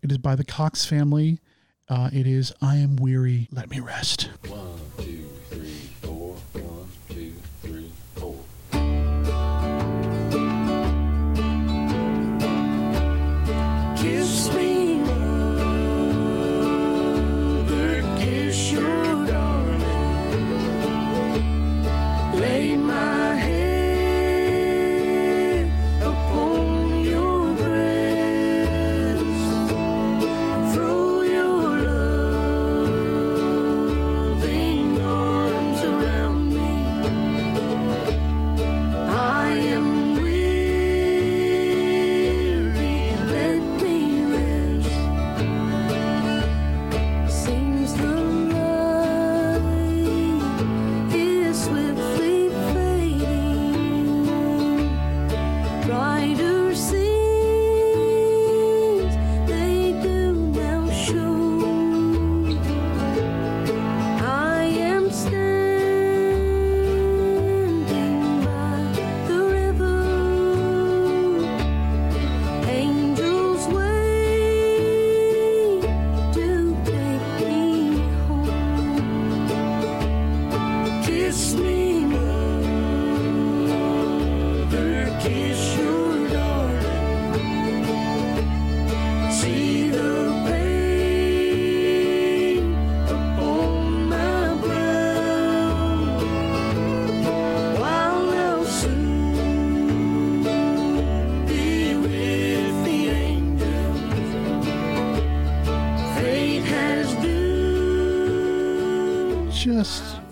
[0.00, 1.40] it is by the Cox family.
[1.90, 3.48] Uh, it is I am weary.
[3.50, 4.30] Let me rest.
[4.46, 5.90] One, two, three,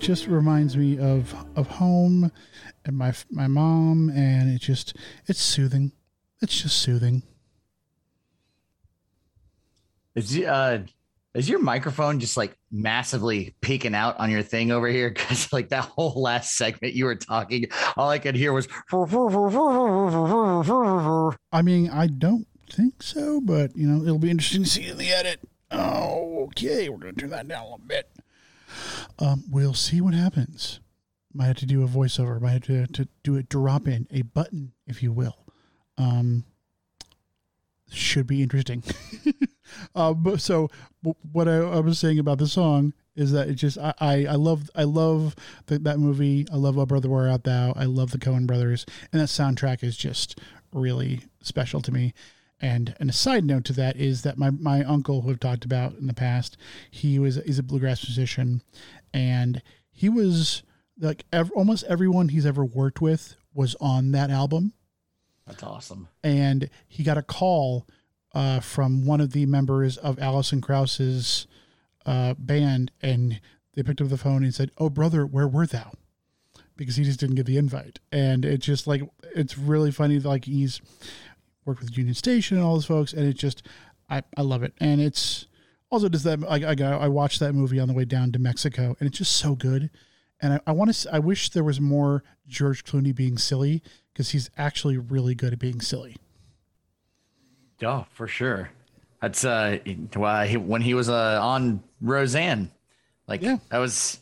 [0.08, 2.32] just reminds me of of home
[2.86, 4.96] and my my mom and it just
[5.26, 5.92] it's soothing.
[6.40, 7.24] It's just soothing.
[10.14, 10.84] Is uh
[11.34, 15.10] is your microphone just like massively peaking out on your thing over here?
[15.14, 18.66] Because like that whole last segment you were talking, all I could hear was
[21.52, 24.96] i mean i don't think so but you know it'll be interesting to see in
[24.96, 25.40] the edit.
[25.70, 28.08] Oh okay we're gonna turn that down a little bit
[29.18, 30.80] um we'll see what happens
[31.34, 34.22] might have to do a voiceover might have to, to do a drop in a
[34.22, 35.46] button if you will
[35.96, 36.44] um
[37.90, 38.82] should be interesting
[39.94, 40.68] uh, but so
[41.32, 44.70] what I, I was saying about the song is that it just I I, love
[44.74, 45.34] I love
[45.66, 46.46] the, that movie.
[46.52, 47.72] I love Oh Brother Where Art Thou.
[47.76, 50.40] I love the Coen Brothers, and that soundtrack is just
[50.72, 52.14] really special to me.
[52.60, 55.64] And and a side note to that is that my my uncle who I've talked
[55.64, 56.56] about in the past,
[56.90, 58.62] he was he's a bluegrass musician,
[59.14, 60.62] and he was
[60.98, 64.72] like ev- almost everyone he's ever worked with was on that album
[65.46, 66.08] That's awesome.
[66.24, 67.86] and he got a call
[68.34, 71.46] uh, from one of the members of Alison Krauss's
[72.06, 73.40] uh, band, and
[73.74, 75.92] they picked up the phone and said, "Oh, brother, where were thou?"
[76.76, 79.02] Because he just didn't get the invite, and it's just like
[79.34, 80.18] it's really funny.
[80.18, 80.80] Like he's
[81.68, 83.62] worked with Union Station and all those folks, and it just
[84.10, 85.46] I, I love it, and it's
[85.90, 88.38] also does that I, I got I watched that movie on the way down to
[88.38, 89.90] Mexico, and it's just so good.
[90.40, 91.14] And I, I want to.
[91.14, 95.58] I wish there was more George Clooney being silly because he's actually really good at
[95.58, 96.16] being silly.
[97.82, 98.70] Oh, for sure.
[99.20, 99.78] That's uh
[100.14, 102.70] why he, when he was uh on Roseanne,
[103.26, 103.58] like Yeah.
[103.70, 104.20] that was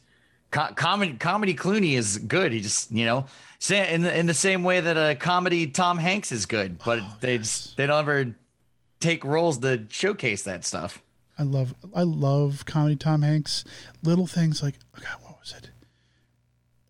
[0.50, 1.14] co- comedy.
[1.14, 2.52] Comedy Clooney is good.
[2.52, 3.26] He just you know
[3.70, 7.16] in the, in the same way that a comedy Tom Hanks is good, but oh,
[7.20, 8.34] they just they don't ever
[9.00, 11.02] take roles to showcase that stuff.
[11.38, 13.64] I love I love comedy Tom Hanks.
[14.02, 15.70] Little things like oh God, what was it?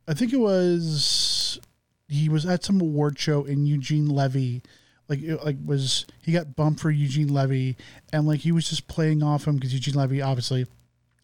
[0.09, 1.61] I think it was
[2.09, 4.62] he was at some award show in Eugene Levy
[5.09, 7.76] like it, like was he got bumped for Eugene Levy
[8.12, 10.66] and like he was just playing off him because Eugene Levy obviously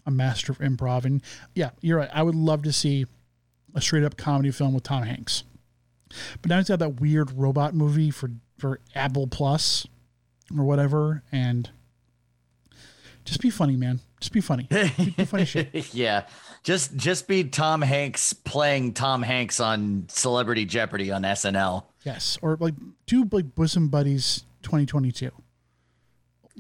[0.06, 1.04] a master of improv.
[1.04, 1.22] And
[1.54, 2.10] yeah you're right.
[2.12, 3.06] I would love to see
[3.74, 5.44] a straight up comedy film with Tom Hanks.
[6.42, 9.86] But now he's got that weird robot movie for for Apple Plus
[10.56, 11.22] or whatever.
[11.32, 11.70] And
[13.24, 14.00] just be funny man.
[14.20, 14.68] Just be funny.
[14.70, 15.70] Be funny shit.
[15.94, 16.26] Yeah.
[16.62, 21.84] Just just be Tom Hanks playing Tom Hanks on Celebrity Jeopardy on SNL.
[22.04, 22.38] yes.
[22.42, 22.74] Or like
[23.06, 25.30] do like bosom buddies 2022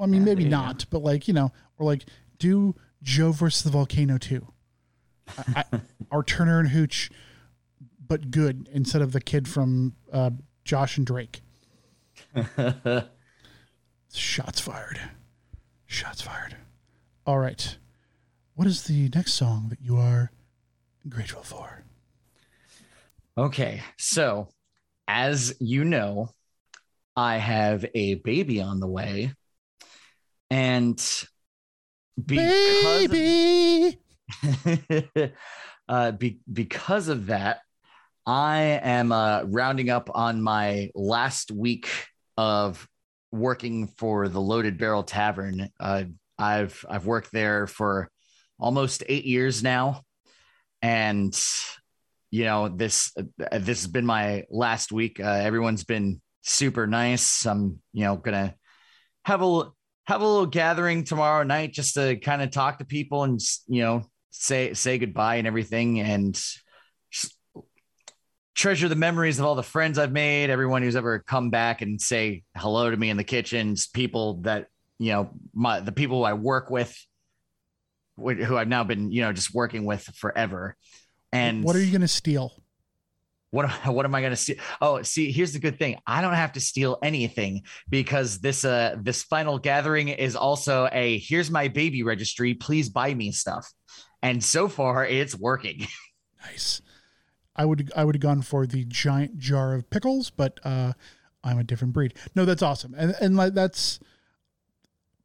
[0.00, 0.62] I mean maybe there you go.
[0.62, 2.04] not but like you know or like
[2.38, 4.46] do Joe versus the volcano 2
[5.38, 5.80] I, I,
[6.10, 7.10] or Turner and Hooch
[8.06, 10.30] but good instead of the kid from uh,
[10.64, 11.42] Josh and Drake
[14.14, 15.00] Shots fired.
[15.86, 16.56] Shots fired.
[17.26, 17.78] All right.
[18.54, 20.30] What is the next song that you are
[21.08, 21.84] grateful for?
[23.38, 24.48] Okay, so
[25.08, 26.28] as you know,
[27.16, 29.32] I have a baby on the way,
[30.50, 31.02] and
[32.24, 33.98] because Baby.
[35.16, 35.30] of,
[35.88, 37.60] uh, be, because of that,
[38.26, 41.88] I am uh, rounding up on my last week
[42.36, 42.86] of
[43.32, 45.68] working for the Loaded Barrel Tavern.
[45.80, 46.04] Uh,
[46.38, 48.08] I've I've worked there for
[48.58, 50.02] almost eight years now,
[50.80, 51.38] and
[52.30, 55.18] you know this uh, this has been my last week.
[55.18, 57.44] Uh, everyone's been super nice.
[57.46, 58.54] I'm you know gonna
[59.24, 59.64] have a
[60.06, 63.82] have a little gathering tomorrow night just to kind of talk to people and you
[63.82, 66.40] know say say goodbye and everything and
[68.54, 72.00] treasure the memories of all the friends I've made, everyone who's ever come back and
[72.00, 76.34] say hello to me in the kitchens, people that you know my the people I
[76.34, 76.96] work with
[78.16, 80.76] who I've now been you know just working with forever.
[81.32, 82.61] And what are you going to steal?
[83.52, 84.56] What what am I going to see?
[84.80, 85.96] Oh, see, here's the good thing.
[86.06, 91.18] I don't have to steal anything because this uh this final gathering is also a
[91.18, 92.54] here's my baby registry.
[92.54, 93.70] Please buy me stuff.
[94.22, 95.86] And so far, it's working.
[96.44, 96.82] Nice.
[97.54, 100.94] I would I would have gone for the giant jar of pickles, but uh,
[101.44, 102.14] I'm a different breed.
[102.34, 104.00] No, that's awesome, and and like that's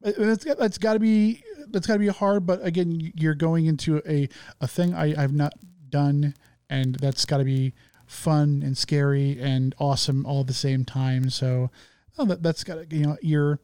[0.01, 2.45] that's that's got to be that's got to be hard.
[2.45, 4.29] But again, you're going into a
[4.61, 5.53] a thing I I've not
[5.89, 6.35] done,
[6.69, 7.73] and that's got to be
[8.07, 11.29] fun and scary and awesome all at the same time.
[11.29, 11.69] So
[12.17, 13.59] oh, that that's got you know you're.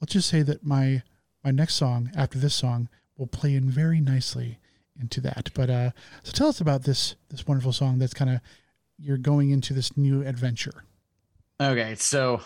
[0.00, 1.02] Let's just say that my
[1.44, 4.60] my next song after this song will play in very nicely
[4.98, 5.50] into that.
[5.54, 5.90] But uh,
[6.22, 8.40] so tell us about this this wonderful song that's kind of
[8.96, 10.84] you're going into this new adventure.
[11.60, 12.40] Okay, so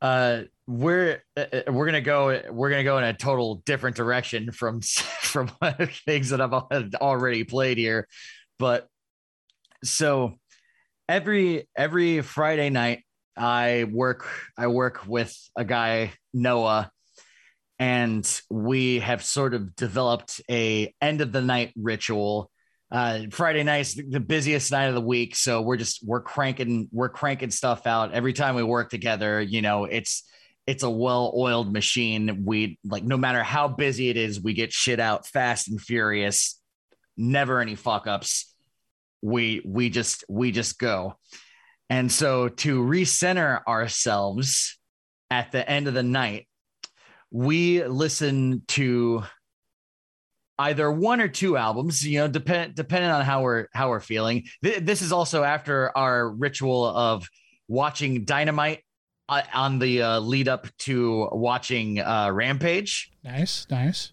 [0.00, 4.80] uh we're uh, we're gonna go we're gonna go in a total different direction from
[5.20, 5.48] from
[6.06, 8.08] things that I've already played here,
[8.58, 8.88] but
[9.84, 10.34] so
[11.08, 13.02] every every Friday night
[13.36, 14.26] I work
[14.56, 16.90] I work with a guy Noah
[17.78, 22.50] and we have sort of developed a end of the night ritual.
[22.90, 27.08] Uh friday night's the busiest night of the week so we're just we're cranking we're
[27.08, 28.12] cranking stuff out.
[28.12, 30.24] Every time we work together you know it's
[30.66, 32.44] it's a well-oiled machine.
[32.46, 36.58] We like no matter how busy it is we get shit out fast and furious.
[37.16, 38.53] Never any fuck ups
[39.24, 41.14] we we just we just go.
[41.88, 44.78] And so to recenter ourselves
[45.30, 46.46] at the end of the night
[47.30, 49.24] we listen to
[50.56, 54.44] either one or two albums you know depend depending on how we're how we're feeling.
[54.62, 57.26] Th- this is also after our ritual of
[57.66, 58.82] watching dynamite
[59.28, 63.10] uh, on the uh, lead up to watching uh, rampage.
[63.24, 64.12] Nice, nice.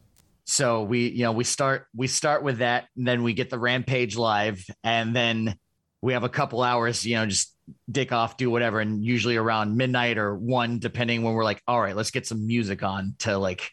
[0.52, 3.58] So we you know we start we start with that and then we get the
[3.58, 5.56] rampage live and then
[6.02, 7.56] we have a couple hours you know just
[7.90, 11.80] dick off do whatever and usually around midnight or one depending when we're like all
[11.80, 13.72] right let's get some music on to like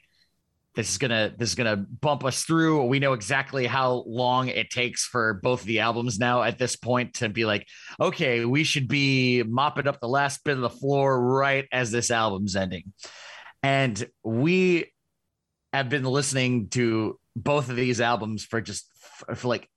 [0.76, 2.84] this is gonna this is gonna bump us through.
[2.84, 7.14] We know exactly how long it takes for both the albums now at this point
[7.14, 7.66] to be like
[8.00, 12.12] okay we should be mopping up the last bit of the floor right as this
[12.12, 12.92] album's ending.
[13.64, 14.92] And we
[15.72, 18.90] have been listening to both of these albums for just
[19.36, 19.68] for, like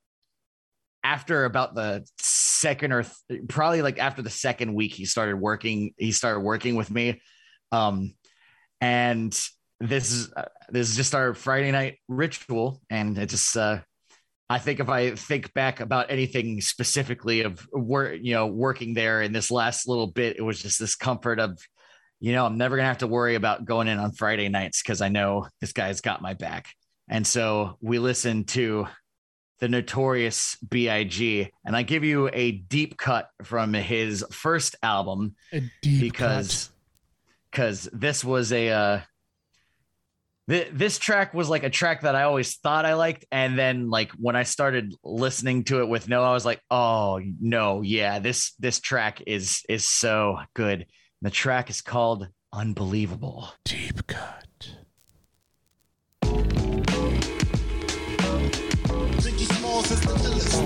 [1.04, 5.94] after about the second or th- probably like after the second week he started working
[5.98, 7.22] he started working with me.
[7.72, 8.14] Um
[8.80, 9.38] and
[9.80, 12.82] this is uh, this is just our friday night ritual.
[12.90, 13.80] And it just uh
[14.52, 19.22] I think if I think back about anything specifically of work, you know, working there
[19.22, 21.58] in this last little bit, it was just this comfort of,
[22.22, 25.02] you know, I'm never gonna have to worry about going in on Friday nights because
[25.02, 26.68] I know this guy's got my back.
[27.10, 28.88] And so we listened to
[29.60, 31.52] the notorious B.I.G.
[31.66, 36.70] And I give you a deep cut from his first album A deep because
[37.50, 39.02] because this was a uh
[40.48, 43.90] th- this track was like a track that I always thought I liked and then
[43.90, 48.20] like when I started listening to it with no I was like oh no yeah
[48.20, 50.86] this this track is is so good
[51.22, 53.50] the track is called unbelievable.
[53.64, 54.48] Deep cut.
[59.22, 60.62] Biggie Smalls is the illest.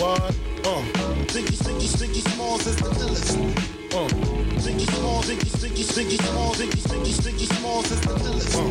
[0.00, 0.20] What?
[0.20, 0.82] Uh.
[1.32, 3.36] Biggie, Biggie, Biggie Smalls is the illest.
[3.92, 4.08] Uh.
[4.64, 8.56] Biggie Smalls, Biggie, Biggie, Biggie Smalls, Biggie, Biggie, Biggie Smalls is the illest.
[8.56, 8.62] Uh.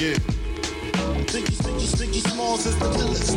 [0.00, 0.18] Yeah.
[1.26, 3.34] Biggie, Biggie, Biggie Smalls is the illest.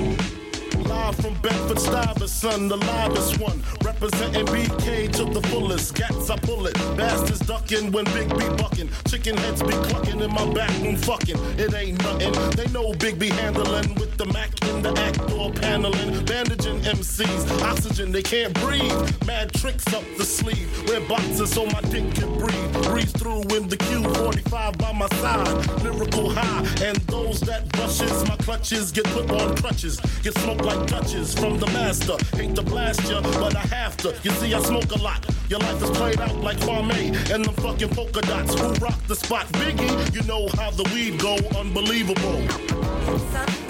[0.88, 3.64] Live from Bedford Stuyvesant, the livest one.
[4.02, 5.96] Representing BK to the fullest.
[5.96, 6.74] Gats, I pull it.
[6.98, 8.90] Bastards ducking when Big B bucking.
[9.08, 11.38] Chicken heads be clucking in my back room fucking.
[11.58, 12.34] It ain't nothing.
[12.58, 16.26] They know Big B handling with the Mac in the act or paneling.
[16.26, 17.62] Bandaging MCs.
[17.62, 18.92] Oxygen, they can't breathe.
[19.26, 20.70] Mad tricks up the sleeve.
[20.90, 22.74] Wear boxes so my dick can breathe.
[22.84, 25.84] Breeze through in the Q45 by my side.
[25.84, 26.68] Lyrical high.
[26.84, 30.02] And those that rushes my clutches get put on crutches.
[30.22, 32.18] Get smoked like Dutches from the master.
[32.36, 34.16] Hate to blast ya, but I have to.
[34.24, 35.26] You see, I smoke a lot.
[35.50, 38.60] Your life is played out like Kwame and the fucking polka dots.
[38.60, 39.48] Who rock the spot?
[39.54, 41.38] Biggie, you know how the weed go.
[41.58, 43.65] Unbelievable.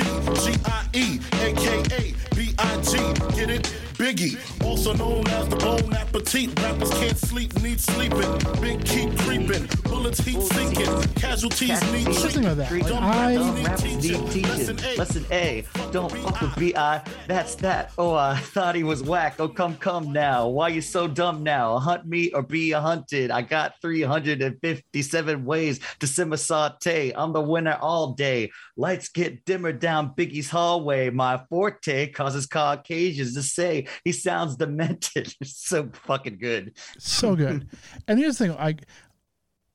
[0.00, 3.79] B-I-G-G-I-E, aka B-I-G, get it?
[4.00, 6.58] Biggie, also known as the Bone Appetit.
[6.58, 8.32] Rappers can't sleep, need sleeping.
[8.58, 11.02] Big keep creeping, bullets heat sinking.
[11.16, 12.56] Casualties need treatment.
[12.56, 12.72] that.
[12.72, 14.24] Like, Dumb I rappers Dumb need teaching.
[14.24, 14.48] need teaching.
[14.48, 14.96] Lesson A.
[14.96, 15.64] Lesson A.
[15.92, 17.02] Don't fuck with B.I.
[17.28, 17.92] That's that.
[17.98, 19.34] Oh, I thought he was whack.
[19.38, 20.48] Oh, come, come now.
[20.48, 21.78] Why you so dumb now?
[21.78, 23.30] Hunt me or be hunted.
[23.30, 27.12] I got 357 ways to simmer saute.
[27.14, 28.50] I'm the winner all day.
[28.78, 31.10] Lights get dimmer down Biggie's hallway.
[31.10, 35.34] My forte causes Caucasians to say he sounds demented.
[35.44, 36.76] So fucking good.
[36.98, 37.68] so good.
[38.08, 38.76] and here's the thing, I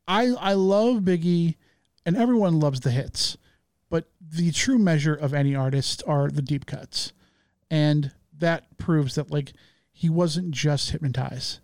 [0.07, 1.55] I I love Biggie
[2.05, 3.38] and everyone loves the hits,
[3.89, 7.13] but the true measure of any artist are the deep cuts.
[7.72, 9.53] And that proves that like
[9.91, 11.59] he wasn't just hypnotized.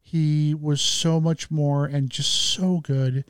[0.00, 3.24] He was so much more and just so good.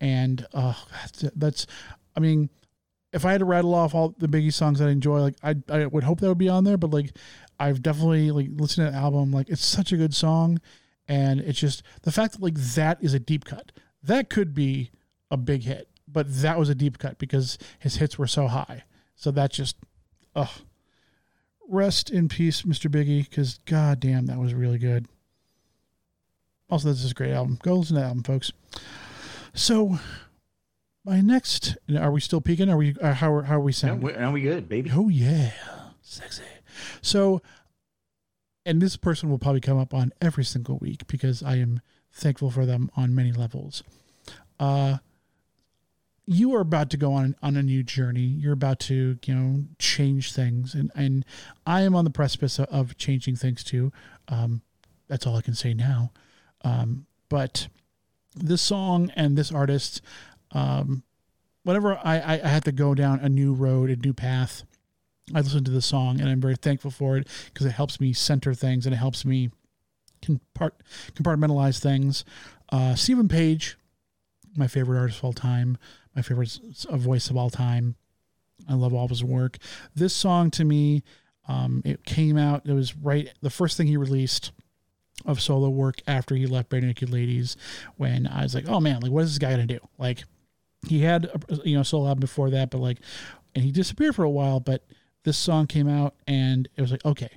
[0.00, 1.66] And uh that's, that's
[2.16, 2.50] I mean,
[3.12, 5.54] if I had to rattle off all the Biggie songs that I enjoy, like I
[5.70, 7.16] I would hope that would be on there, but like
[7.58, 10.60] I've definitely like listened to the album, like it's such a good song.
[11.08, 13.72] And it's just the fact that like that is a deep cut.
[14.02, 14.90] That could be
[15.30, 18.84] a big hit, but that was a deep cut because his hits were so high.
[19.16, 19.76] So that just
[20.36, 20.50] ugh.
[21.70, 22.90] Rest in peace, Mr.
[22.90, 25.06] Biggie, because goddamn, that was really good.
[26.70, 27.58] Also, this is a great album.
[27.62, 28.52] Go listen to the album, folks.
[29.52, 29.98] So,
[31.04, 32.70] my next, are we still peaking?
[32.70, 32.94] Are we?
[33.00, 34.16] Uh, how are how are we sounding?
[34.16, 34.90] are we good, baby?
[34.94, 35.52] Oh yeah,
[36.00, 36.42] sexy.
[37.02, 37.42] So,
[38.66, 41.80] and this person will probably come up on every single week because I am
[42.12, 43.82] thankful for them on many levels.
[44.58, 44.98] Uh,
[46.26, 48.20] you are about to go on on a new journey.
[48.20, 51.24] You're about to you know change things, and and
[51.66, 53.92] I am on the precipice of, changing things too.
[54.28, 54.60] Um,
[55.08, 56.12] that's all I can say now.
[56.62, 57.68] Um, but
[58.34, 60.02] this song and this artist,
[60.52, 61.02] um,
[61.62, 64.64] whenever I, I, I had to go down a new road, a new path,
[65.34, 68.12] I listen to the song and I'm very thankful for it because it helps me
[68.12, 69.50] center things and it helps me
[70.22, 70.80] compart-
[71.12, 72.24] compartmentalize things.
[72.70, 73.76] Uh, Steven Page,
[74.56, 75.78] my favorite artist of all time,
[76.14, 76.58] my favorite
[76.92, 77.96] voice of all time.
[78.68, 79.58] I love all of his work.
[79.94, 81.02] This song to me,
[81.46, 84.52] um, it came out, it was right, the first thing he released
[85.26, 87.56] of solo work after he left Barenaked Ladies
[87.96, 89.80] when I was like, oh man, like what is this guy gonna do?
[89.98, 90.24] Like
[90.86, 92.98] he had a, you know solo album before that, but like,
[93.54, 94.60] and he disappeared for a while.
[94.60, 94.84] But
[95.28, 97.28] this song came out, and it was like, okay,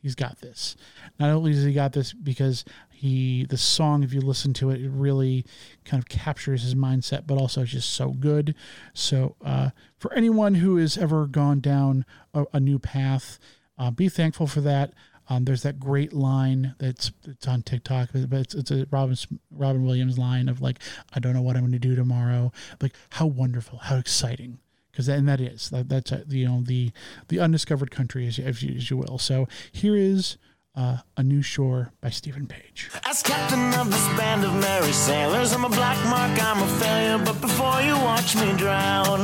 [0.00, 0.76] he's got this.
[1.18, 4.80] Not only does he got this because he the song, if you listen to it,
[4.80, 5.44] it really
[5.84, 8.54] kind of captures his mindset, but also it's just so good.
[8.94, 13.40] So uh, for anyone who has ever gone down a, a new path,
[13.76, 14.92] uh, be thankful for that.
[15.28, 19.16] Um, there's that great line that's it's on TikTok, but it's it's a Robin
[19.50, 20.78] Robin Williams line of like,
[21.12, 22.52] I don't know what I'm going to do tomorrow.
[22.80, 24.60] Like how wonderful, how exciting,
[24.96, 26.90] because and that is that, that's uh you know the
[27.28, 29.18] the undiscovered country as, you- as, you, as you will.
[29.18, 30.38] So here is
[30.74, 32.90] uh, A New Shore by Steven Page.
[33.04, 37.18] As captain of this band of merry sailors, I'm a black mark, I'm a failure.
[37.24, 39.20] But before you watch me drown,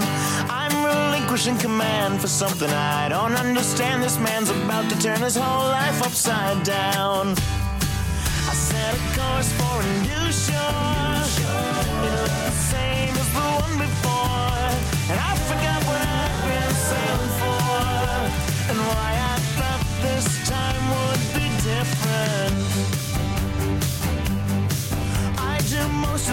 [0.48, 4.02] I'm relinquishing command for something I don't understand.
[4.02, 7.34] This man's about to turn his whole life upside down.
[8.50, 11.11] I set a course for a new shore.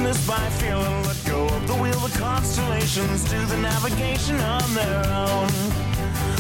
[0.10, 2.00] This by feeling let go of the wheel.
[2.08, 5.50] The constellations do the navigation on their own.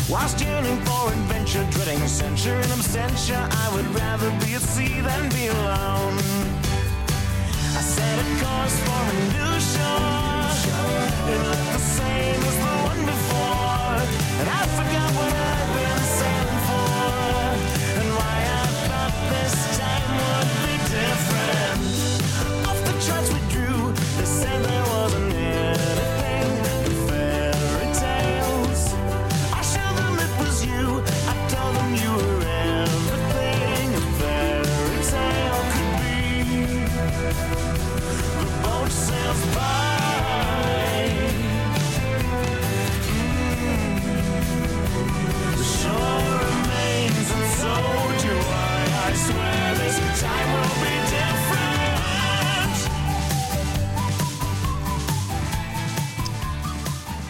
[0.09, 5.29] Whilst yearning for adventure, dreading censure and absentia, I would rather be at sea than
[5.37, 6.17] be alone.
[7.77, 10.49] I set a course for a new shore.
[11.31, 13.97] It looked the same as the one before,
[14.39, 16.89] and I forgot what I'd been sailing for,
[17.99, 21.77] and why I thought this time would be different.
[22.69, 23.29] Off the charts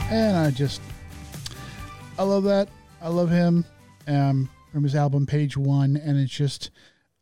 [0.09, 0.81] And I just,
[2.17, 2.67] I love that.
[2.99, 3.63] I love him
[4.07, 5.97] um, from his album Page One.
[5.97, 6.71] And it's just,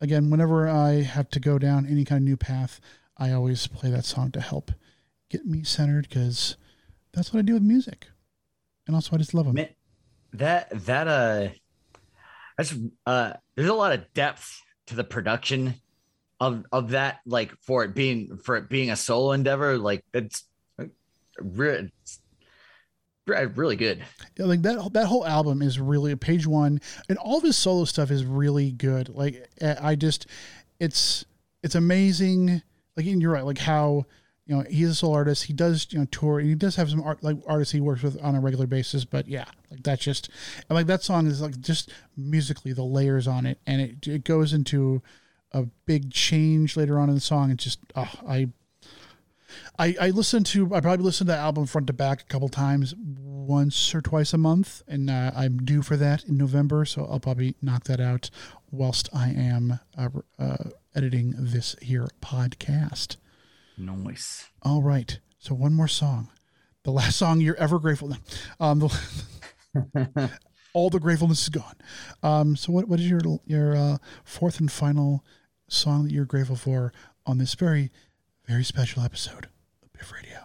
[0.00, 2.80] again, whenever I have to go down any kind of new path,
[3.18, 4.72] I always play that song to help
[5.28, 6.56] get me centered because
[7.12, 8.08] that's what I do with music.
[8.86, 9.54] And also, I just love him.
[9.54, 9.68] Man,
[10.32, 11.48] that that uh
[12.56, 12.74] that's
[13.06, 15.74] uh there's a lot of depth to the production
[16.40, 20.44] of of that like for it being for it being a solo endeavor like it's
[21.38, 21.90] really
[23.28, 24.02] really good.
[24.36, 27.84] Yeah, like that that whole album is really page one and all of his solo
[27.84, 29.08] stuff is really good.
[29.08, 30.26] Like eh, i just
[30.80, 31.24] it's
[31.62, 32.62] it's amazing.
[32.96, 34.06] Like and you're right like how
[34.48, 36.90] you know he's a solo artist he does you know tour and he does have
[36.90, 40.02] some art like artists he works with on a regular basis but yeah like that's
[40.02, 40.30] just
[40.68, 44.24] and like that song is like just musically the layers on it and it, it
[44.24, 45.02] goes into
[45.52, 48.48] a big change later on in the song it's just oh, i
[49.78, 52.48] I, I listen to I probably listen to the album front to back a couple
[52.48, 57.06] times once or twice a month and uh, I'm due for that in November so
[57.10, 58.30] I'll probably knock that out
[58.70, 60.56] whilst I am uh, uh,
[60.94, 63.16] editing this here podcast.
[63.76, 64.48] Nice.
[64.62, 65.18] All right.
[65.38, 66.28] So one more song.
[66.84, 68.16] The last song you're ever grateful.
[68.58, 70.30] Um, the,
[70.72, 71.76] all the gratefulness is gone.
[72.22, 75.24] Um, so what, what is your your uh, fourth and final
[75.68, 76.92] song that you're grateful for
[77.26, 77.90] on this very
[78.48, 79.46] very special episode
[79.82, 80.38] of Biff Radio?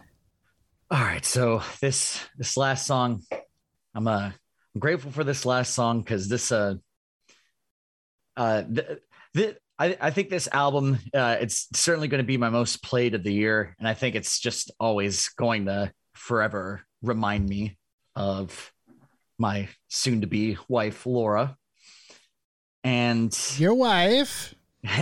[0.91, 3.21] All right, so this this last song,
[3.95, 4.29] I'm uh
[4.75, 6.75] I'm grateful for this last song because this uh
[8.35, 8.99] uh the,
[9.33, 13.15] the I, I think this album uh it's certainly going to be my most played
[13.15, 17.77] of the year, and I think it's just always going to forever remind me
[18.17, 18.73] of
[19.39, 21.55] my soon to be wife Laura.
[22.83, 24.53] And your wife.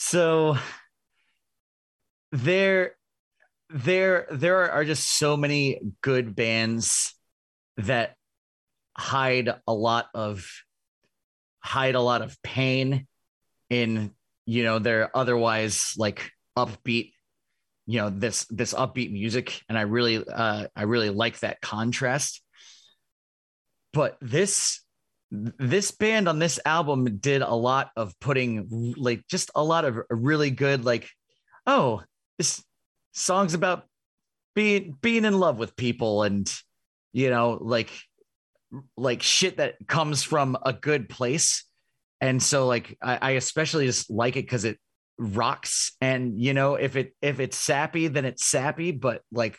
[0.00, 0.56] so
[2.30, 2.92] there
[3.70, 7.14] there there are just so many good bands
[7.78, 8.14] that
[8.96, 10.48] hide a lot of
[11.60, 13.08] hide a lot of pain
[13.70, 14.12] in
[14.46, 17.10] you know their otherwise like upbeat
[17.86, 19.62] you know this this upbeat music.
[19.68, 22.40] And i really uh i really like that contrast.
[23.92, 24.80] But this
[25.30, 29.98] this band on this album did a lot of putting like just a lot of
[30.08, 31.08] really good like
[31.66, 32.02] oh
[32.38, 32.64] this
[33.12, 33.84] song's about
[34.54, 36.52] being being in love with people and
[37.12, 37.90] you know like
[38.96, 41.64] like shit that comes from a good place.
[42.20, 44.78] And so like i, I especially just like it because it
[45.18, 45.92] rocks.
[46.00, 48.92] And you know if it if it's sappy then it's sappy.
[48.92, 49.56] But like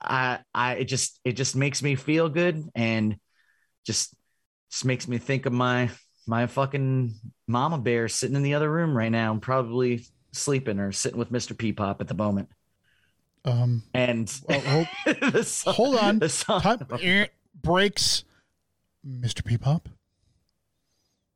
[0.00, 3.16] i i it just it just makes me feel good and
[3.84, 4.14] just
[4.70, 5.90] just makes me think of my
[6.26, 7.14] my fucking
[7.46, 11.32] mama bear sitting in the other room right now and probably sleeping or sitting with
[11.32, 12.48] mr p-pop at the moment
[13.44, 16.18] Um, and well, hold, song- hold on.
[16.18, 17.26] the song- Time, eh,
[17.62, 18.24] breaks.
[19.06, 19.42] Mr.
[19.44, 19.88] P-Pop.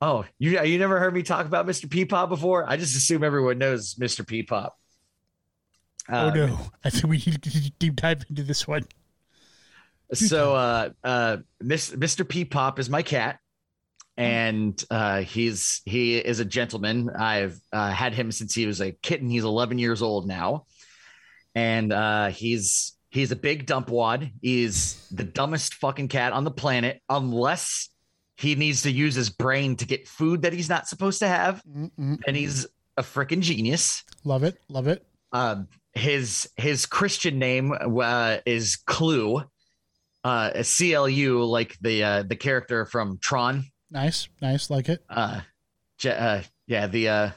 [0.02, 3.56] oh you you never heard me talk about mr p-pop before i just assume everyone
[3.56, 4.76] knows mr p-pop
[6.10, 6.58] oh Uh, no!
[6.84, 8.84] I think we need to deep dive into this one.
[10.12, 12.28] So uh uh Mr.
[12.28, 13.38] P Pop is my cat.
[14.16, 17.08] and uh, he's he is a gentleman.
[17.10, 19.30] I've uh, had him since he was a kitten.
[19.30, 20.66] He's 11 years old now,
[21.54, 24.30] and uh, he's he's a big dump wad.
[24.42, 27.88] He's the dumbest fucking cat on the planet, unless
[28.36, 31.62] he needs to use his brain to get food that he's not supposed to have.
[31.64, 32.20] Mm-mm.
[32.26, 32.66] And he's
[32.98, 34.04] a freaking genius.
[34.24, 34.58] Love it.
[34.68, 35.06] Love it.
[35.32, 39.42] Um, his his Christian name uh, is Clue,
[40.24, 43.64] uh, C L U, like the uh, the character from Tron.
[43.90, 44.28] Nice.
[44.40, 44.70] Nice.
[44.70, 45.04] Like it.
[45.08, 45.40] Uh,
[45.98, 47.30] Je- uh yeah, the uh,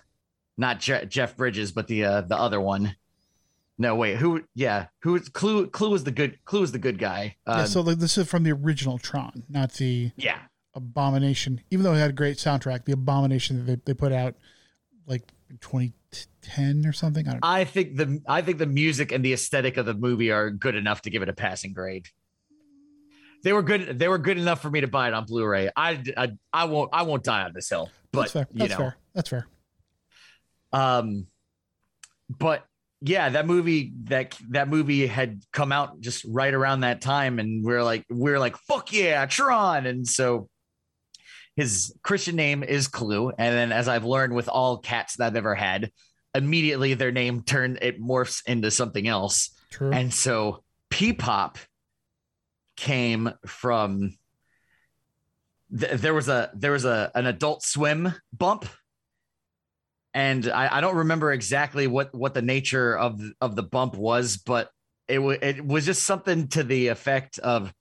[0.58, 2.96] not Je- Jeff Bridges, but the uh, the other one.
[3.78, 4.42] No, wait, who?
[4.54, 5.20] Yeah, who?
[5.20, 5.68] Clu?
[5.68, 6.40] Clu was the good.
[6.46, 7.36] Clu was the good guy.
[7.46, 10.40] Uh, yeah, so like, this is from the original Tron, not the yeah,
[10.74, 11.62] Abomination.
[11.72, 14.36] Even though it had a great soundtrack, the Abomination that they, they put out
[15.06, 15.24] like
[15.60, 17.28] 2010 or something.
[17.28, 17.50] I don't know.
[17.50, 20.76] I think the I think the music and the aesthetic of the movie are good
[20.76, 22.08] enough to give it a passing grade.
[23.46, 24.00] They were good.
[24.00, 25.70] They were good enough for me to buy it on Blu-ray.
[25.76, 26.90] I, I, I won't.
[26.92, 27.92] I won't die on this hill.
[28.12, 28.48] But That's fair.
[28.52, 28.98] you That's know, fair.
[29.14, 29.48] That's fair.
[30.74, 31.28] um,
[32.28, 32.66] but
[33.02, 37.64] yeah, that movie that that movie had come out just right around that time, and
[37.64, 40.50] we're like, we're like, fuck yeah, Tron, and so
[41.56, 45.36] his Christian name is Clu, and then as I've learned with all cats that I've
[45.36, 45.92] ever had,
[46.34, 49.52] immediately their name turned it morphs into something else.
[49.70, 49.92] True.
[49.92, 51.60] And so P-pop
[52.76, 54.16] came from
[55.78, 58.66] th- there was a there was a an adult swim bump.
[60.14, 64.38] And I, I don't remember exactly what what the nature of of the bump was
[64.38, 64.70] but
[65.08, 67.74] it was it was just something to the effect of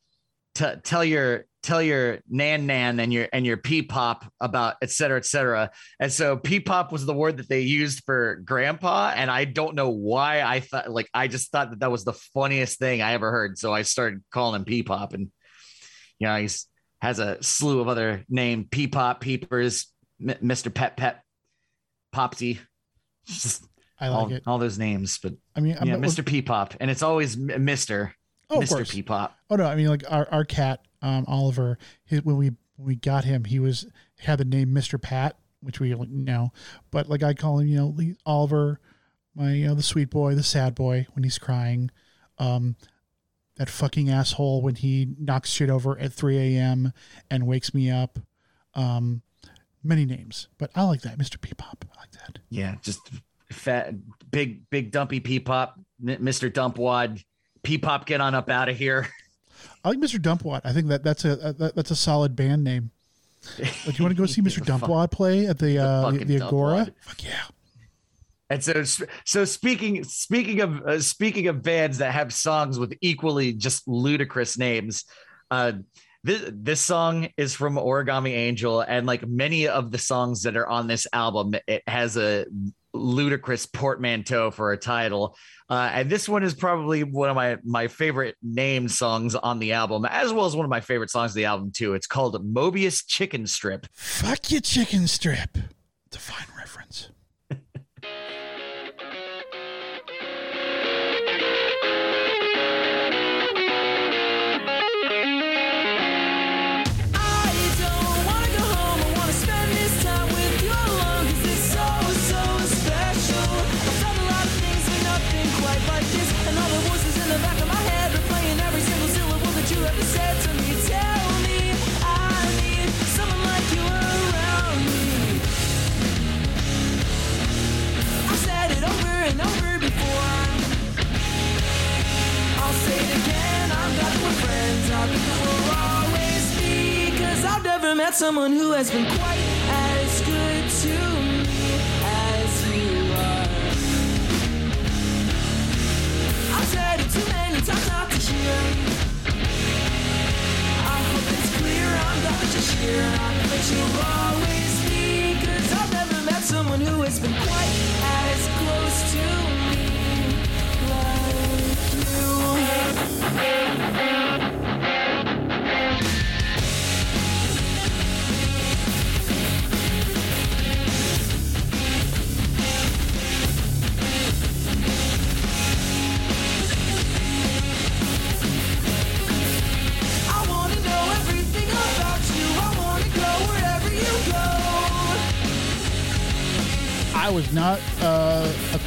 [0.54, 5.16] t- tell your tell your nan nan and your and your p-pop about et cetera
[5.16, 9.44] et cetera and so p-pop was the word that they used for grandpa and i
[9.46, 13.00] don't know why i thought like i just thought that that was the funniest thing
[13.00, 15.30] i ever heard so i started calling him p-pop and
[16.18, 16.66] you know he's
[17.00, 19.86] has a slew of other name p-pop peepers
[20.20, 21.22] M- mr pet pet
[22.12, 22.60] popsy
[23.26, 23.64] just
[23.98, 24.42] I like all, it.
[24.46, 28.12] all those names but I mean, yeah mr p-pop and it's always mr
[28.50, 28.90] Oh, mr course.
[28.92, 31.78] p-pop Oh no, I mean like our, our cat, um, Oliver.
[32.04, 33.86] His, when we when we got him, he was
[34.18, 36.52] had the name Mister Pat, which we know,
[36.90, 38.80] but like I call him, you know, Oliver,
[39.34, 41.90] my you know the sweet boy, the sad boy when he's crying,
[42.38, 42.76] um,
[43.56, 46.92] that fucking asshole when he knocks shit over at three a.m.
[47.30, 48.18] and wakes me up,
[48.74, 49.22] um,
[49.82, 51.84] many names, but I like that Mister P-pop.
[51.96, 52.38] I like that.
[52.48, 53.10] Yeah, just
[53.50, 53.94] fat,
[54.30, 56.50] big, big dumpy P-pop, M- Mr.
[56.50, 57.22] Dumpwad,
[57.62, 59.06] P-pop, get on up out of here.
[59.84, 60.18] I like Mr.
[60.18, 60.62] Dumpwad.
[60.64, 62.90] I think that that's a, a that, that's a solid band name.
[63.58, 64.64] Like, you want to go see Mr.
[64.64, 66.86] Dumpwad play at the uh, the, the Agora?
[66.86, 66.94] Dumpwad.
[67.00, 67.42] Fuck yeah.
[68.50, 73.52] And so, so speaking, speaking of uh, speaking of bands that have songs with equally
[73.52, 75.04] just ludicrous names,
[75.50, 75.72] uh,
[76.22, 80.66] this this song is from Origami Angel, and like many of the songs that are
[80.66, 82.46] on this album, it has a
[82.94, 85.36] ludicrous portmanteau for a title.
[85.68, 89.72] Uh, and this one is probably one of my my favorite named songs on the
[89.72, 91.94] album, as well as one of my favorite songs of the album too.
[91.94, 93.86] It's called Mobius Chicken Strip.
[93.92, 95.58] Fuck your chicken strip.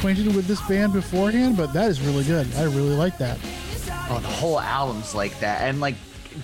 [0.08, 2.46] Acquainted with this band beforehand, but that is really good.
[2.56, 3.38] I really like that.
[4.08, 5.96] Oh, the whole album's like that, and like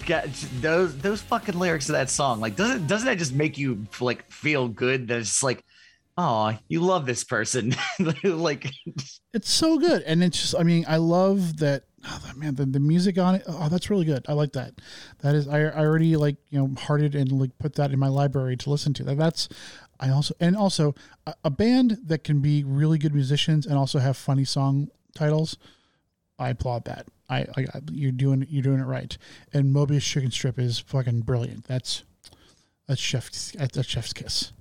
[0.04, 0.28] God,
[0.60, 4.30] those those fucking lyrics of that song, like doesn't doesn't that just make you like
[4.30, 5.08] feel good?
[5.08, 5.64] That it's like,
[6.18, 7.74] oh, you love this person,
[8.22, 8.70] like
[9.32, 10.54] It's so good, and it's just.
[10.58, 11.84] I mean, I love that.
[12.06, 13.44] Oh, man, the, the music on it.
[13.46, 14.26] Oh, that's really good.
[14.28, 14.74] I like that.
[15.22, 15.48] That is.
[15.48, 18.68] I, I already like you know hearted and like put that in my library to
[18.68, 19.04] listen to.
[19.04, 19.48] That that's.
[20.04, 20.94] I also and also
[21.26, 25.56] a, a band that can be really good musicians and also have funny song titles.
[26.38, 27.06] I applaud that.
[27.30, 29.16] I, I you're doing you're doing it right.
[29.54, 31.64] And Mobius Chicken Strip is fucking brilliant.
[31.64, 32.02] That's
[32.86, 34.52] that's chef's that's chef's kiss.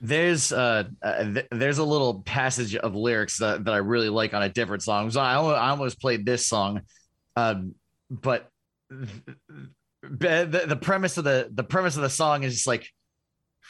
[0.00, 4.34] there's uh, uh th- there's a little passage of lyrics that, that I really like
[4.34, 5.10] on a different song.
[5.10, 6.82] So I almost, I almost played this song,
[7.34, 7.74] um,
[8.08, 8.48] but
[8.88, 9.26] the,
[10.00, 12.88] the the premise of the the premise of the song is just like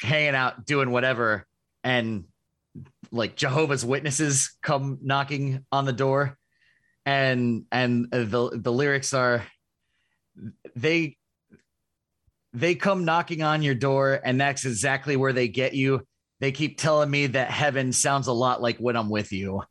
[0.03, 1.47] hanging out, doing whatever,
[1.85, 2.25] and
[3.11, 6.37] like Jehovah's Witnesses come knocking on the door,
[7.07, 9.45] and and the the lyrics are
[10.77, 11.17] they
[12.53, 16.07] they come knocking on your door and that's exactly where they get you.
[16.41, 19.63] They keep telling me that heaven sounds a lot like when i'm with you.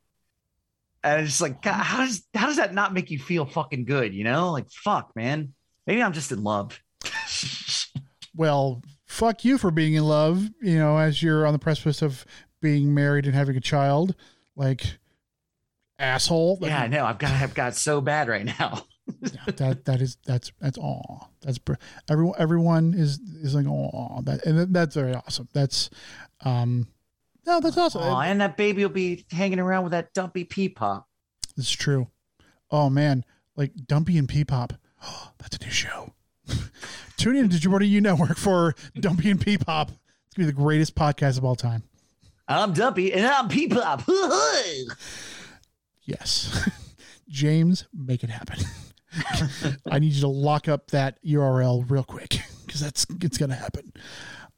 [1.03, 3.86] And it's just like God, how does how does that not make you feel fucking
[3.86, 4.13] good?
[4.13, 4.51] You know?
[4.51, 5.53] Like fuck man.
[5.86, 6.79] Maybe i'm just in love.
[8.34, 8.82] Well,
[9.12, 12.26] fuck you for being in love, you know, as you're on the precipice of
[12.62, 14.16] being married and having a child.
[14.55, 14.97] Like,
[15.99, 16.57] asshole.
[16.59, 18.84] Like, yeah i know i've got i've got so bad right now
[19.22, 21.32] yeah, that that is that's that's all.
[21.41, 21.59] That's
[22.09, 22.36] everyone.
[22.38, 25.49] Everyone is is like oh that and that's very awesome.
[25.53, 25.89] That's
[26.45, 26.88] um
[27.45, 28.01] no, that's awesome.
[28.01, 31.07] Aw, and that baby will be hanging around with that dumpy pea pop
[31.57, 32.07] It's true.
[32.70, 34.78] Oh man, like Dumpy and Peepop.
[35.39, 36.14] that's a new show.
[37.22, 39.89] Tune in to U Network for Dumpy and Peepop.
[39.89, 41.84] It's gonna be the greatest podcast of all time.
[42.47, 44.01] i'm dumpy and i'm pea pop
[46.03, 46.67] Yes.
[47.30, 48.57] James, make it happen.
[49.91, 53.93] I need you to lock up that URL real quick because that's it's gonna happen.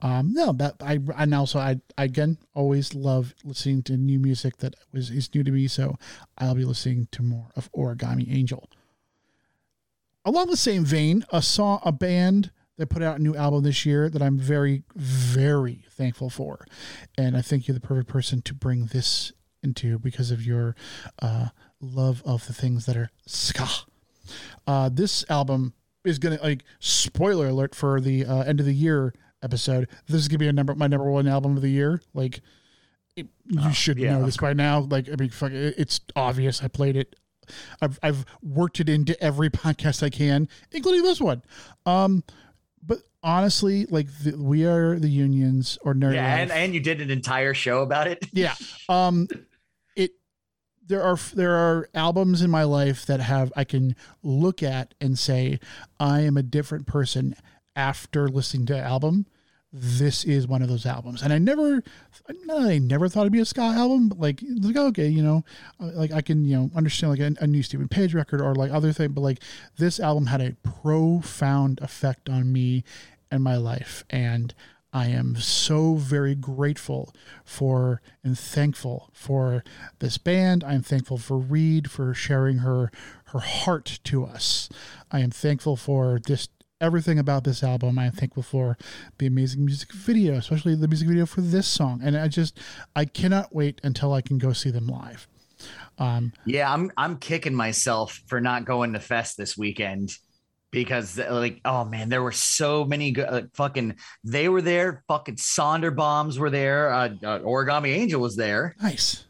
[0.01, 4.55] Um, no, that I and also I, I again always love listening to new music
[4.59, 5.97] that was is new to me, so
[6.37, 8.69] I'll be listening to more of Origami Angel.
[10.25, 13.85] Along the same vein, a song a band that put out a new album this
[13.85, 16.65] year that I'm very very thankful for,
[17.17, 20.75] and I think you're the perfect person to bring this into because of your
[21.21, 21.47] uh,
[21.81, 23.67] love of the things that are ska.
[24.65, 25.73] Uh, this album
[26.05, 29.87] is gonna like spoiler alert for the uh, end of the year episode.
[30.07, 32.01] This is gonna be a number my number one album of the year.
[32.13, 32.41] Like
[33.15, 34.79] it, you should yeah, know this by now.
[34.79, 36.63] Like I mean, fuck, it, it's obvious.
[36.63, 37.15] I played it.
[37.81, 41.41] I've I've worked it into every podcast I can, including this one.
[41.85, 42.23] Um,
[42.81, 46.13] but honestly, like the, we are the unions or nerd.
[46.15, 48.55] yeah and, and you did an entire show about it Yeah.
[48.89, 49.27] Um
[49.95, 50.11] it
[50.85, 55.17] there are there are albums in my life that have I can look at and
[55.17, 55.59] say
[55.99, 57.35] I am a different person
[57.75, 59.25] after listening to an album.
[59.75, 61.23] This is one of those albums.
[61.23, 61.83] And I never
[62.47, 65.43] I never thought it'd be a ska album, but like like okay, you know,
[65.79, 68.53] uh, like I can, you know, understand like a, a new Steven Page record or
[68.53, 69.39] like other thing, but like
[69.77, 72.83] this album had a profound effect on me
[73.31, 74.53] and my life and
[74.93, 79.63] I am so very grateful for and thankful for
[79.97, 80.63] this band.
[80.63, 82.91] I'm thankful for Reade for sharing her
[83.25, 84.69] her heart to us.
[85.11, 86.51] I am thankful for just
[86.81, 87.97] everything about this album.
[87.97, 88.77] i think thankful for
[89.17, 92.01] the amazing music video, especially the music video for this song.
[92.03, 92.57] And I just
[92.95, 95.27] I cannot wait until I can go see them live.
[95.97, 100.11] Um, Yeah, I'm I'm kicking myself for not going to Fest this weekend
[100.71, 105.35] because like oh man, there were so many good uh, fucking they were there, fucking
[105.35, 108.75] Sonder bombs were there, uh, uh, Origami Angel was there.
[108.81, 109.25] nice.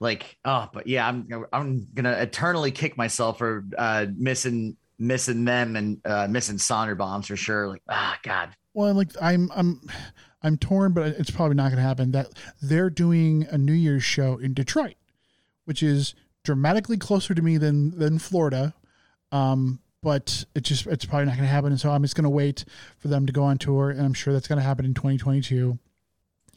[0.00, 5.74] Like oh, but yeah, I'm I'm gonna eternally kick myself for uh, missing missing them
[5.76, 7.68] and uh, missing Sonder bombs for sure.
[7.68, 9.80] Like ah god, Well, like I'm I'm
[10.42, 12.12] I'm torn, but it's probably not going to happen.
[12.12, 12.28] That
[12.62, 14.94] they're doing a New Year's show in Detroit,
[15.64, 16.14] which is
[16.44, 18.74] dramatically closer to me than than Florida.
[19.32, 22.24] Um, but it just it's probably not going to happen, and so I'm just going
[22.24, 22.64] to wait
[22.98, 25.78] for them to go on tour, and I'm sure that's going to happen in 2022.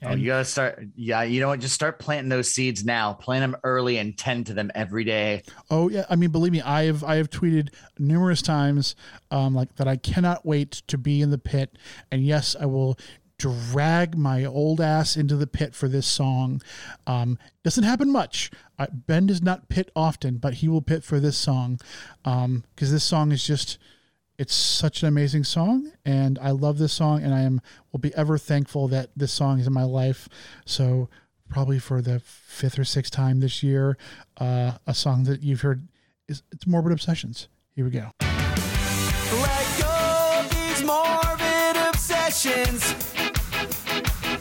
[0.04, 0.84] Oh you gotta start.
[0.96, 1.60] Yeah, you know what?
[1.60, 3.14] Just start planting those seeds now.
[3.14, 5.44] Plant them early and tend to them every day.
[5.70, 8.96] Oh yeah, I mean, believe me, I have I have tweeted numerous times,
[9.32, 11.78] um, like that I cannot wait to be in the pit,
[12.12, 12.98] and yes, I will
[13.38, 16.62] drag my old ass into the pit for this song.
[17.06, 18.50] Um, doesn't happen much.
[18.80, 21.80] I, ben does not pit often, but he will pit for this song,
[22.24, 23.78] um, because this song is just.
[24.38, 27.62] It's such an amazing song, and I love this song, and I am
[27.94, 30.28] will be ever thankful that this song is in my life.
[30.66, 31.08] So
[31.50, 33.98] probably for the fifth or sixth time this year,
[34.38, 35.88] uh, a song that you've heard
[36.28, 37.48] is it's Morbid Obsessions.
[37.76, 38.12] Here we go.
[38.22, 42.94] Let go these morbid obsessions.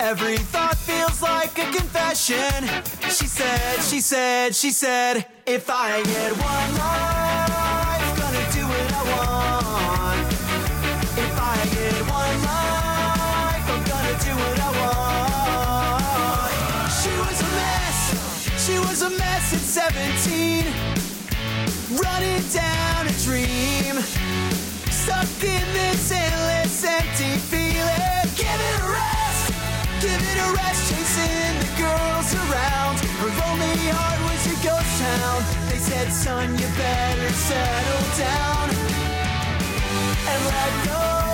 [0.01, 2.66] Every thought feels like a confession.
[3.11, 7.84] She said, she said, she said, if I had one life.
[18.95, 20.65] Was a mess at 17.
[21.99, 23.99] Running down a dream.
[24.87, 28.23] Stuck in this endless empty feeling.
[28.39, 29.51] Give it a rest,
[30.01, 30.81] give it a rest.
[30.91, 33.01] Chasing the girls around.
[33.19, 35.43] Her lonely heart was a ghost town.
[35.69, 38.71] They said, son, you better settle down
[40.31, 41.34] and let go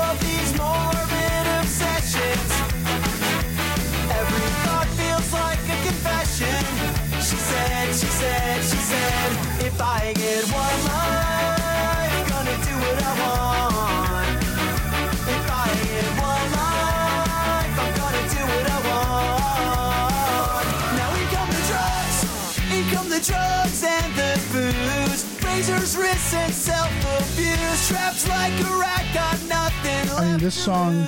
[30.21, 31.07] I mean, this song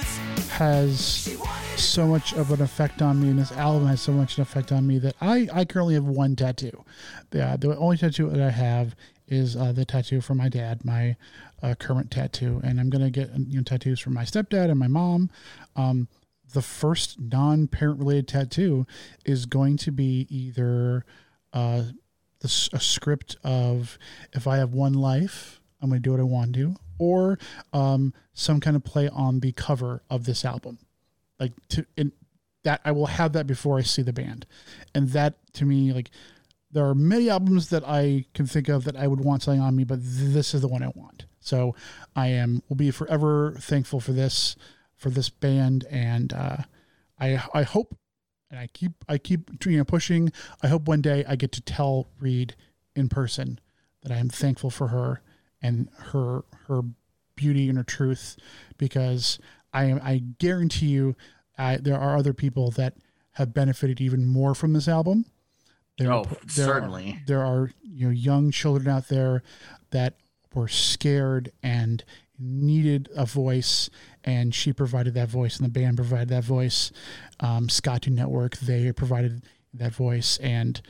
[0.53, 1.37] has
[1.77, 4.73] so much of an effect on me, and this album has so much an effect
[4.73, 6.83] on me that I, I currently have one tattoo.
[7.29, 8.97] The, the only tattoo that I have
[9.29, 11.17] is uh, the tattoo for my dad, my
[11.63, 14.89] uh, current tattoo, and I'm gonna get you know, tattoos from my stepdad and my
[14.89, 15.29] mom.
[15.77, 16.09] Um,
[16.55, 18.87] the first non-parent related tattoo
[19.27, 21.05] is going to be either
[21.53, 21.83] uh,
[22.41, 23.99] the, a script of
[24.33, 27.39] if I have one life, I'm going to do what I want to, or
[27.73, 30.79] um, some kind of play on the cover of this album.
[31.39, 32.13] Like to in
[32.65, 34.47] that I will have that before I see the band,
[34.95, 36.11] and that to me like
[36.71, 39.77] there are many albums that I can think of that I would want something on
[39.77, 41.27] me, but this is the one I want.
[41.41, 41.75] So
[42.17, 44.57] I am will be forever thankful for this
[44.97, 46.59] for this band, and uh,
[47.19, 47.97] I I hope
[48.53, 50.31] and I keep I keep you know pushing.
[50.63, 52.55] I hope one day I get to tell Reade
[52.95, 53.59] in person
[54.03, 55.23] that I am thankful for her
[55.63, 56.83] and her her
[57.37, 58.37] beauty and her truth
[58.79, 59.39] because
[59.73, 61.17] I am I guarantee you
[61.59, 62.95] I, there are other people that
[63.33, 65.27] have benefited even more from this album.
[65.99, 67.11] There, Oh, there certainly.
[67.13, 69.43] Are, there are you know young children out there
[69.91, 70.15] that
[70.55, 72.03] were scared and
[72.39, 73.89] needed a voice,
[74.25, 76.91] and she provided that voice, and the band provided that voice.
[77.41, 79.45] Um, Scott Network they provided
[79.75, 80.81] that voice, and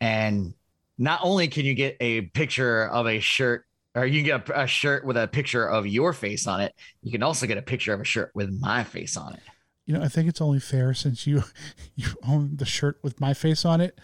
[0.00, 0.54] And
[0.98, 3.64] not only can you get a picture of a shirt
[3.94, 6.74] or you can get a, a shirt with a picture of your face on it,
[7.02, 9.40] you can also get a picture of a shirt with my face on it.
[9.86, 11.44] You know, I think it's only fair since you
[11.94, 13.98] you own the shirt with my face on it.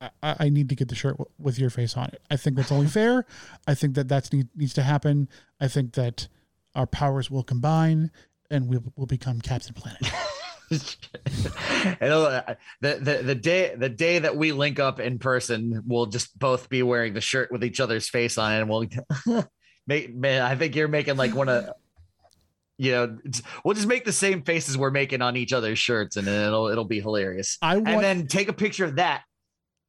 [0.00, 2.20] I, I need to get the shirt w- with your face on it.
[2.30, 3.24] I think that's only fair.
[3.66, 5.28] I think that that need, needs to happen.
[5.60, 6.28] I think that
[6.74, 8.10] our powers will combine
[8.50, 10.02] and we will become Captain Planet.
[10.70, 16.06] And, uh, the, the the day the day that we link up in person, we'll
[16.06, 18.86] just both be wearing the shirt with each other's face on it, and we'll
[19.86, 20.14] make.
[20.14, 21.68] Man, I think you're making like one of
[22.78, 23.18] you know,
[23.64, 26.84] we'll just make the same faces we're making on each other's shirts, and it'll it'll
[26.84, 27.58] be hilarious.
[27.62, 29.22] I want and then take a picture of that.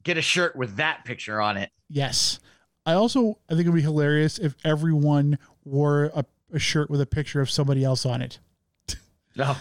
[0.03, 1.71] Get a shirt with that picture on it.
[1.89, 2.39] yes.
[2.87, 6.23] I also I think it'd be hilarious if everyone wore a,
[6.53, 8.37] a shirt with a picture of somebody else on it.
[9.35, 9.55] No,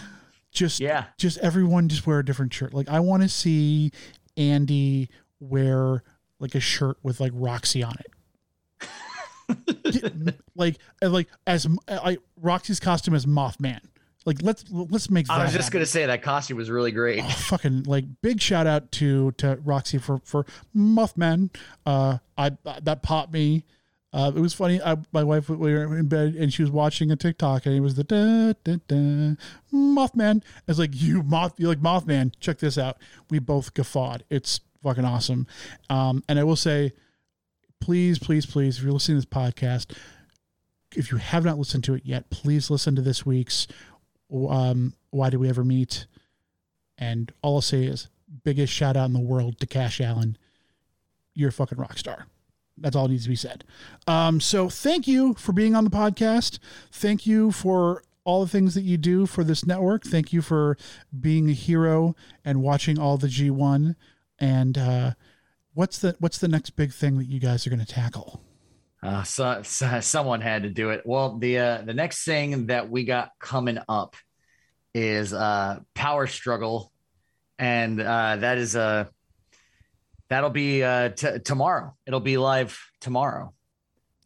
[0.55, 2.73] Just yeah, just everyone just wear a different shirt.
[2.73, 3.91] Like I want to see
[4.37, 5.09] Andy
[5.39, 6.03] wear
[6.39, 8.11] like a shirt with like Roxy on it.
[10.55, 13.79] like like as like Roxy's costume as Mothman.
[14.25, 15.33] Like let's let's make that.
[15.33, 15.79] I was just happen.
[15.79, 17.23] gonna say that costume was really great.
[17.23, 20.45] Oh, fucking like big shout out to to Roxy for for
[20.75, 21.53] Mothman.
[21.85, 22.51] Uh, I
[22.81, 23.65] that popped me.
[24.15, 24.81] Uh, it was funny.
[24.81, 27.81] I, my wife we were in bed and she was watching a TikTok and it
[27.81, 29.35] was the da, da, da,
[29.73, 30.41] Mothman.
[30.69, 32.31] It's like you moth, you like Mothman.
[32.39, 32.97] Check this out.
[33.29, 34.23] We both guffawed.
[34.29, 35.47] It's fucking awesome.
[35.89, 36.93] Um, and I will say,
[37.81, 39.97] please, please, please, if you're listening to this podcast,
[40.95, 43.67] if you have not listened to it yet, please listen to this week's.
[44.33, 46.05] Um, why did we ever meet?
[46.97, 48.07] And all I'll say is
[48.45, 50.37] biggest shout out in the world to Cash Allen.
[51.33, 52.27] You're a fucking rock star.
[52.77, 53.63] That's all needs to be said.
[54.07, 56.59] Um, so thank you for being on the podcast.
[56.91, 60.03] Thank you for all the things that you do for this network.
[60.03, 60.77] Thank you for
[61.17, 63.95] being a hero and watching all the G1.
[64.39, 65.11] And uh,
[65.73, 68.41] what's the what's the next big thing that you guys are going to tackle?
[69.01, 71.03] Uh, so, so someone had to do it.
[71.05, 74.15] Well, the uh, the next thing that we got coming up
[74.95, 76.91] is uh, Power Struggle,
[77.59, 79.05] and uh, that is uh,
[80.29, 81.95] that'll be uh, t- tomorrow.
[82.05, 83.53] It'll be live tomorrow,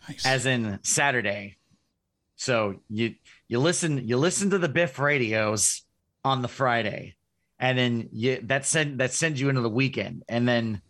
[0.07, 0.25] Nice.
[0.25, 1.57] as in Saturday.
[2.35, 3.15] So you
[3.47, 5.83] you listen you listen to the Biff radios
[6.23, 7.15] on the Friday,
[7.59, 10.81] and then you that send that sends you into the weekend, and then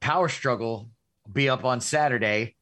[0.00, 0.90] Power Struggle
[1.24, 2.54] will be up on Saturday.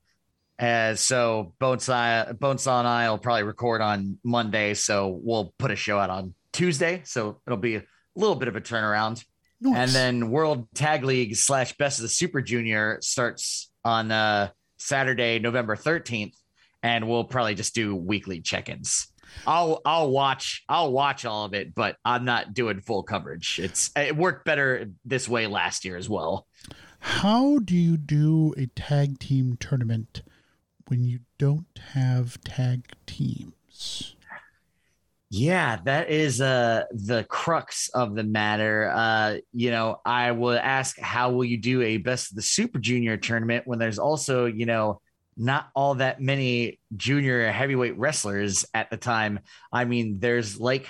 [0.59, 5.77] As so, Bonesaw, Bonesaw and I will probably record on Monday, so we'll put a
[5.77, 7.03] show out on Tuesday.
[7.05, 7.83] So it'll be a
[8.15, 9.23] little bit of a turnaround.
[9.61, 9.77] Nice.
[9.77, 15.39] And then World Tag League slash Best of the Super Junior starts on uh, Saturday,
[15.39, 16.35] November 13th,
[16.83, 19.09] and we'll probably just do weekly check-ins.
[19.47, 23.59] I'll I'll watch I'll watch all of it, but I'm not doing full coverage.
[23.63, 26.47] It's it worked better this way last year as well.
[27.01, 30.23] How do you do a tag team tournament
[30.89, 34.16] when you don't have tag teams?
[35.29, 38.91] Yeah, that is uh the crux of the matter.
[38.95, 42.79] Uh, you know, I will ask how will you do a best of the super
[42.79, 45.01] junior tournament when there's also, you know,
[45.37, 49.41] not all that many junior heavyweight wrestlers at the time.
[49.73, 50.87] I mean, there's like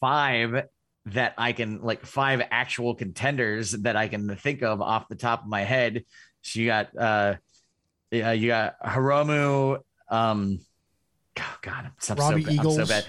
[0.00, 0.64] five
[1.06, 5.42] that I can like five actual contenders that I can think of off the top
[5.42, 6.04] of my head.
[6.42, 7.36] So you got uh
[8.10, 9.80] you got Hiromu,
[10.10, 10.60] um
[11.38, 12.66] oh God, I'm so, Robbie so, bad.
[12.66, 13.06] I'm so bad.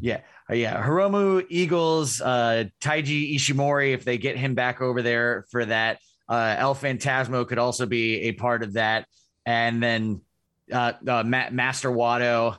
[0.00, 0.20] Yeah,
[0.50, 0.84] uh, yeah.
[0.84, 5.98] Hiromu Eagles, uh, Taiji Ishimori, if they get him back over there for that.
[6.28, 9.06] Uh, El Phantasmo could also be a part of that,
[9.44, 10.22] and then
[10.72, 12.56] uh, uh, Ma- Master Wato.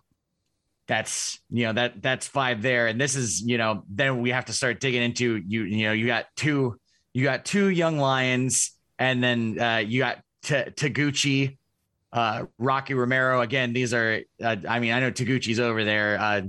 [0.87, 4.45] That's you know that that's five there, and this is you know then we have
[4.45, 5.63] to start digging into you.
[5.63, 6.79] You know you got two,
[7.13, 11.57] you got two young lions, and then uh, you got T- Taguchi,
[12.15, 13.41] uh, Rocky Romero.
[13.41, 16.17] Again, these are uh, I mean I know Taguchi's over there.
[16.19, 16.41] Uh,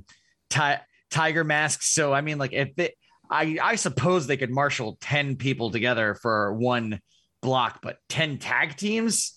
[0.48, 1.92] Ti- Tiger masks.
[1.92, 2.94] So I mean, like if they,
[3.28, 7.00] I I suppose they could marshal ten people together for one
[7.42, 9.34] block, but ten tag teams.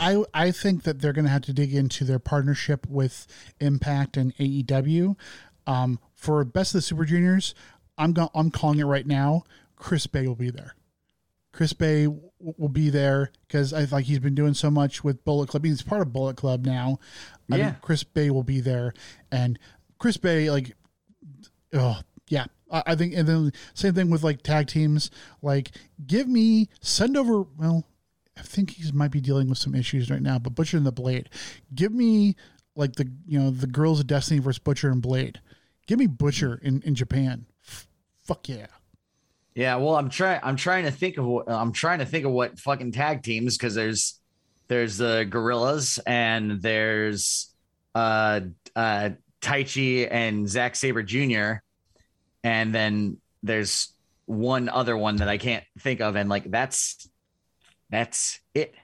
[0.00, 3.26] I I think that they're going to have to dig into their partnership with
[3.60, 5.16] Impact and AEW.
[5.66, 7.54] Um, for Best of the Super Juniors,
[7.98, 9.42] I'm go- I'm calling it right now.
[9.74, 10.76] Chris Bey will be there.
[11.52, 12.06] Chris Bey
[12.38, 15.64] will be there because I like he's been doing so much with Bullet Club.
[15.64, 16.98] He's part of Bullet Club now.
[17.50, 17.64] I Yeah.
[17.70, 18.92] think Chris Bey will be there,
[19.32, 19.58] and
[19.98, 20.76] Chris Bey like,
[21.72, 23.14] oh yeah, I, I think.
[23.14, 25.10] And then same thing with like tag teams.
[25.42, 25.70] Like,
[26.06, 27.42] give me send over.
[27.56, 27.84] Well,
[28.36, 30.38] I think he might be dealing with some issues right now.
[30.38, 31.30] But Butcher and the Blade,
[31.74, 32.36] give me
[32.74, 35.40] like the you know the Guerrillas of Destiny versus Butcher and Blade.
[35.86, 37.46] Give me Butcher in in Japan.
[37.66, 37.88] F-
[38.24, 38.66] fuck yeah.
[39.56, 40.38] Yeah, well, I'm trying.
[40.42, 41.24] I'm trying to think of.
[41.24, 44.20] what I'm trying to think of what fucking tag teams because there's
[44.68, 47.54] there's the Guerrillas and there's
[47.94, 48.40] uh
[48.76, 49.10] uh
[49.40, 51.62] Taichi and Zack Sabre Jr.
[52.44, 53.94] and then there's
[54.26, 57.08] one other one that I can't think of, and like that's
[57.88, 58.74] that's it.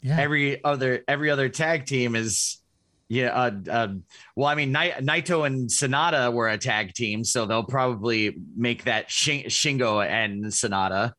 [0.00, 0.18] Yeah.
[0.18, 2.62] Every other every other tag team is
[3.08, 3.28] yeah.
[3.28, 3.88] Uh, uh,
[4.36, 8.84] well, I mean, Nai- Naito and Sanada were a tag team, so they'll probably make
[8.84, 11.12] that Shin- Shingo and Sanada,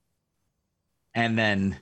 [1.14, 1.80] and then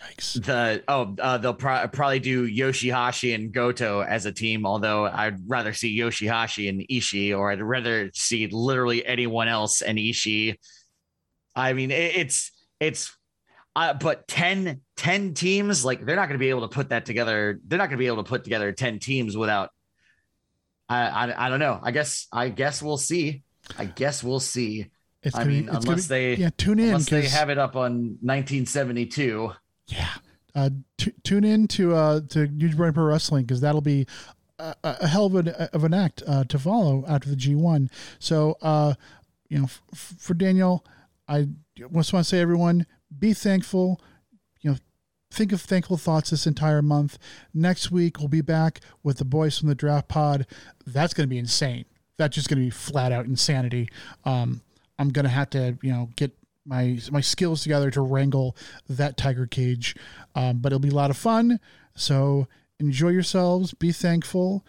[0.00, 0.44] Yikes.
[0.44, 4.66] the oh uh, they'll pro- probably do Yoshihashi and Goto as a team.
[4.66, 9.98] Although I'd rather see Yoshihashi and Ishii, or I'd rather see literally anyone else and
[9.98, 10.56] Ishii.
[11.56, 13.16] I mean, it, it's it's.
[13.76, 17.04] Uh, but 10, 10 teams, like they're not going to be able to put that
[17.06, 17.58] together.
[17.66, 19.70] They're not going to be able to put together 10 teams without.
[20.88, 21.80] I, I I don't know.
[21.82, 23.42] I guess I guess we'll see.
[23.78, 24.86] I guess we'll see.
[25.22, 27.58] It's I be- mean, it's unless be- they yeah, tune in unless they have it
[27.58, 29.50] up on 1972.
[29.88, 30.08] Yeah.
[30.54, 34.06] Uh, t- tune in to uh, to New Japan Pro Wrestling because that'll be
[34.58, 37.88] a, a hell of an, of an act uh, to follow after the G1.
[38.20, 38.94] So, uh,
[39.48, 39.82] you know, f-
[40.18, 40.84] for Daniel,
[41.26, 42.86] I just want to say, everyone,
[43.16, 44.00] be thankful.
[44.60, 44.76] You know,
[45.30, 47.18] think of thankful thoughts this entire month.
[47.52, 50.46] Next week, we'll be back with the boys from the Draft Pod.
[50.86, 51.84] That's going to be insane.
[52.16, 53.88] That's just going to be flat out insanity.
[54.24, 54.62] Um,
[54.98, 56.32] I'm going to have to, you know, get
[56.66, 58.56] my my skills together to wrangle
[58.88, 59.96] that tiger cage.
[60.34, 61.60] Um, but it'll be a lot of fun.
[61.94, 62.48] So
[62.78, 63.74] enjoy yourselves.
[63.74, 64.64] Be thankful.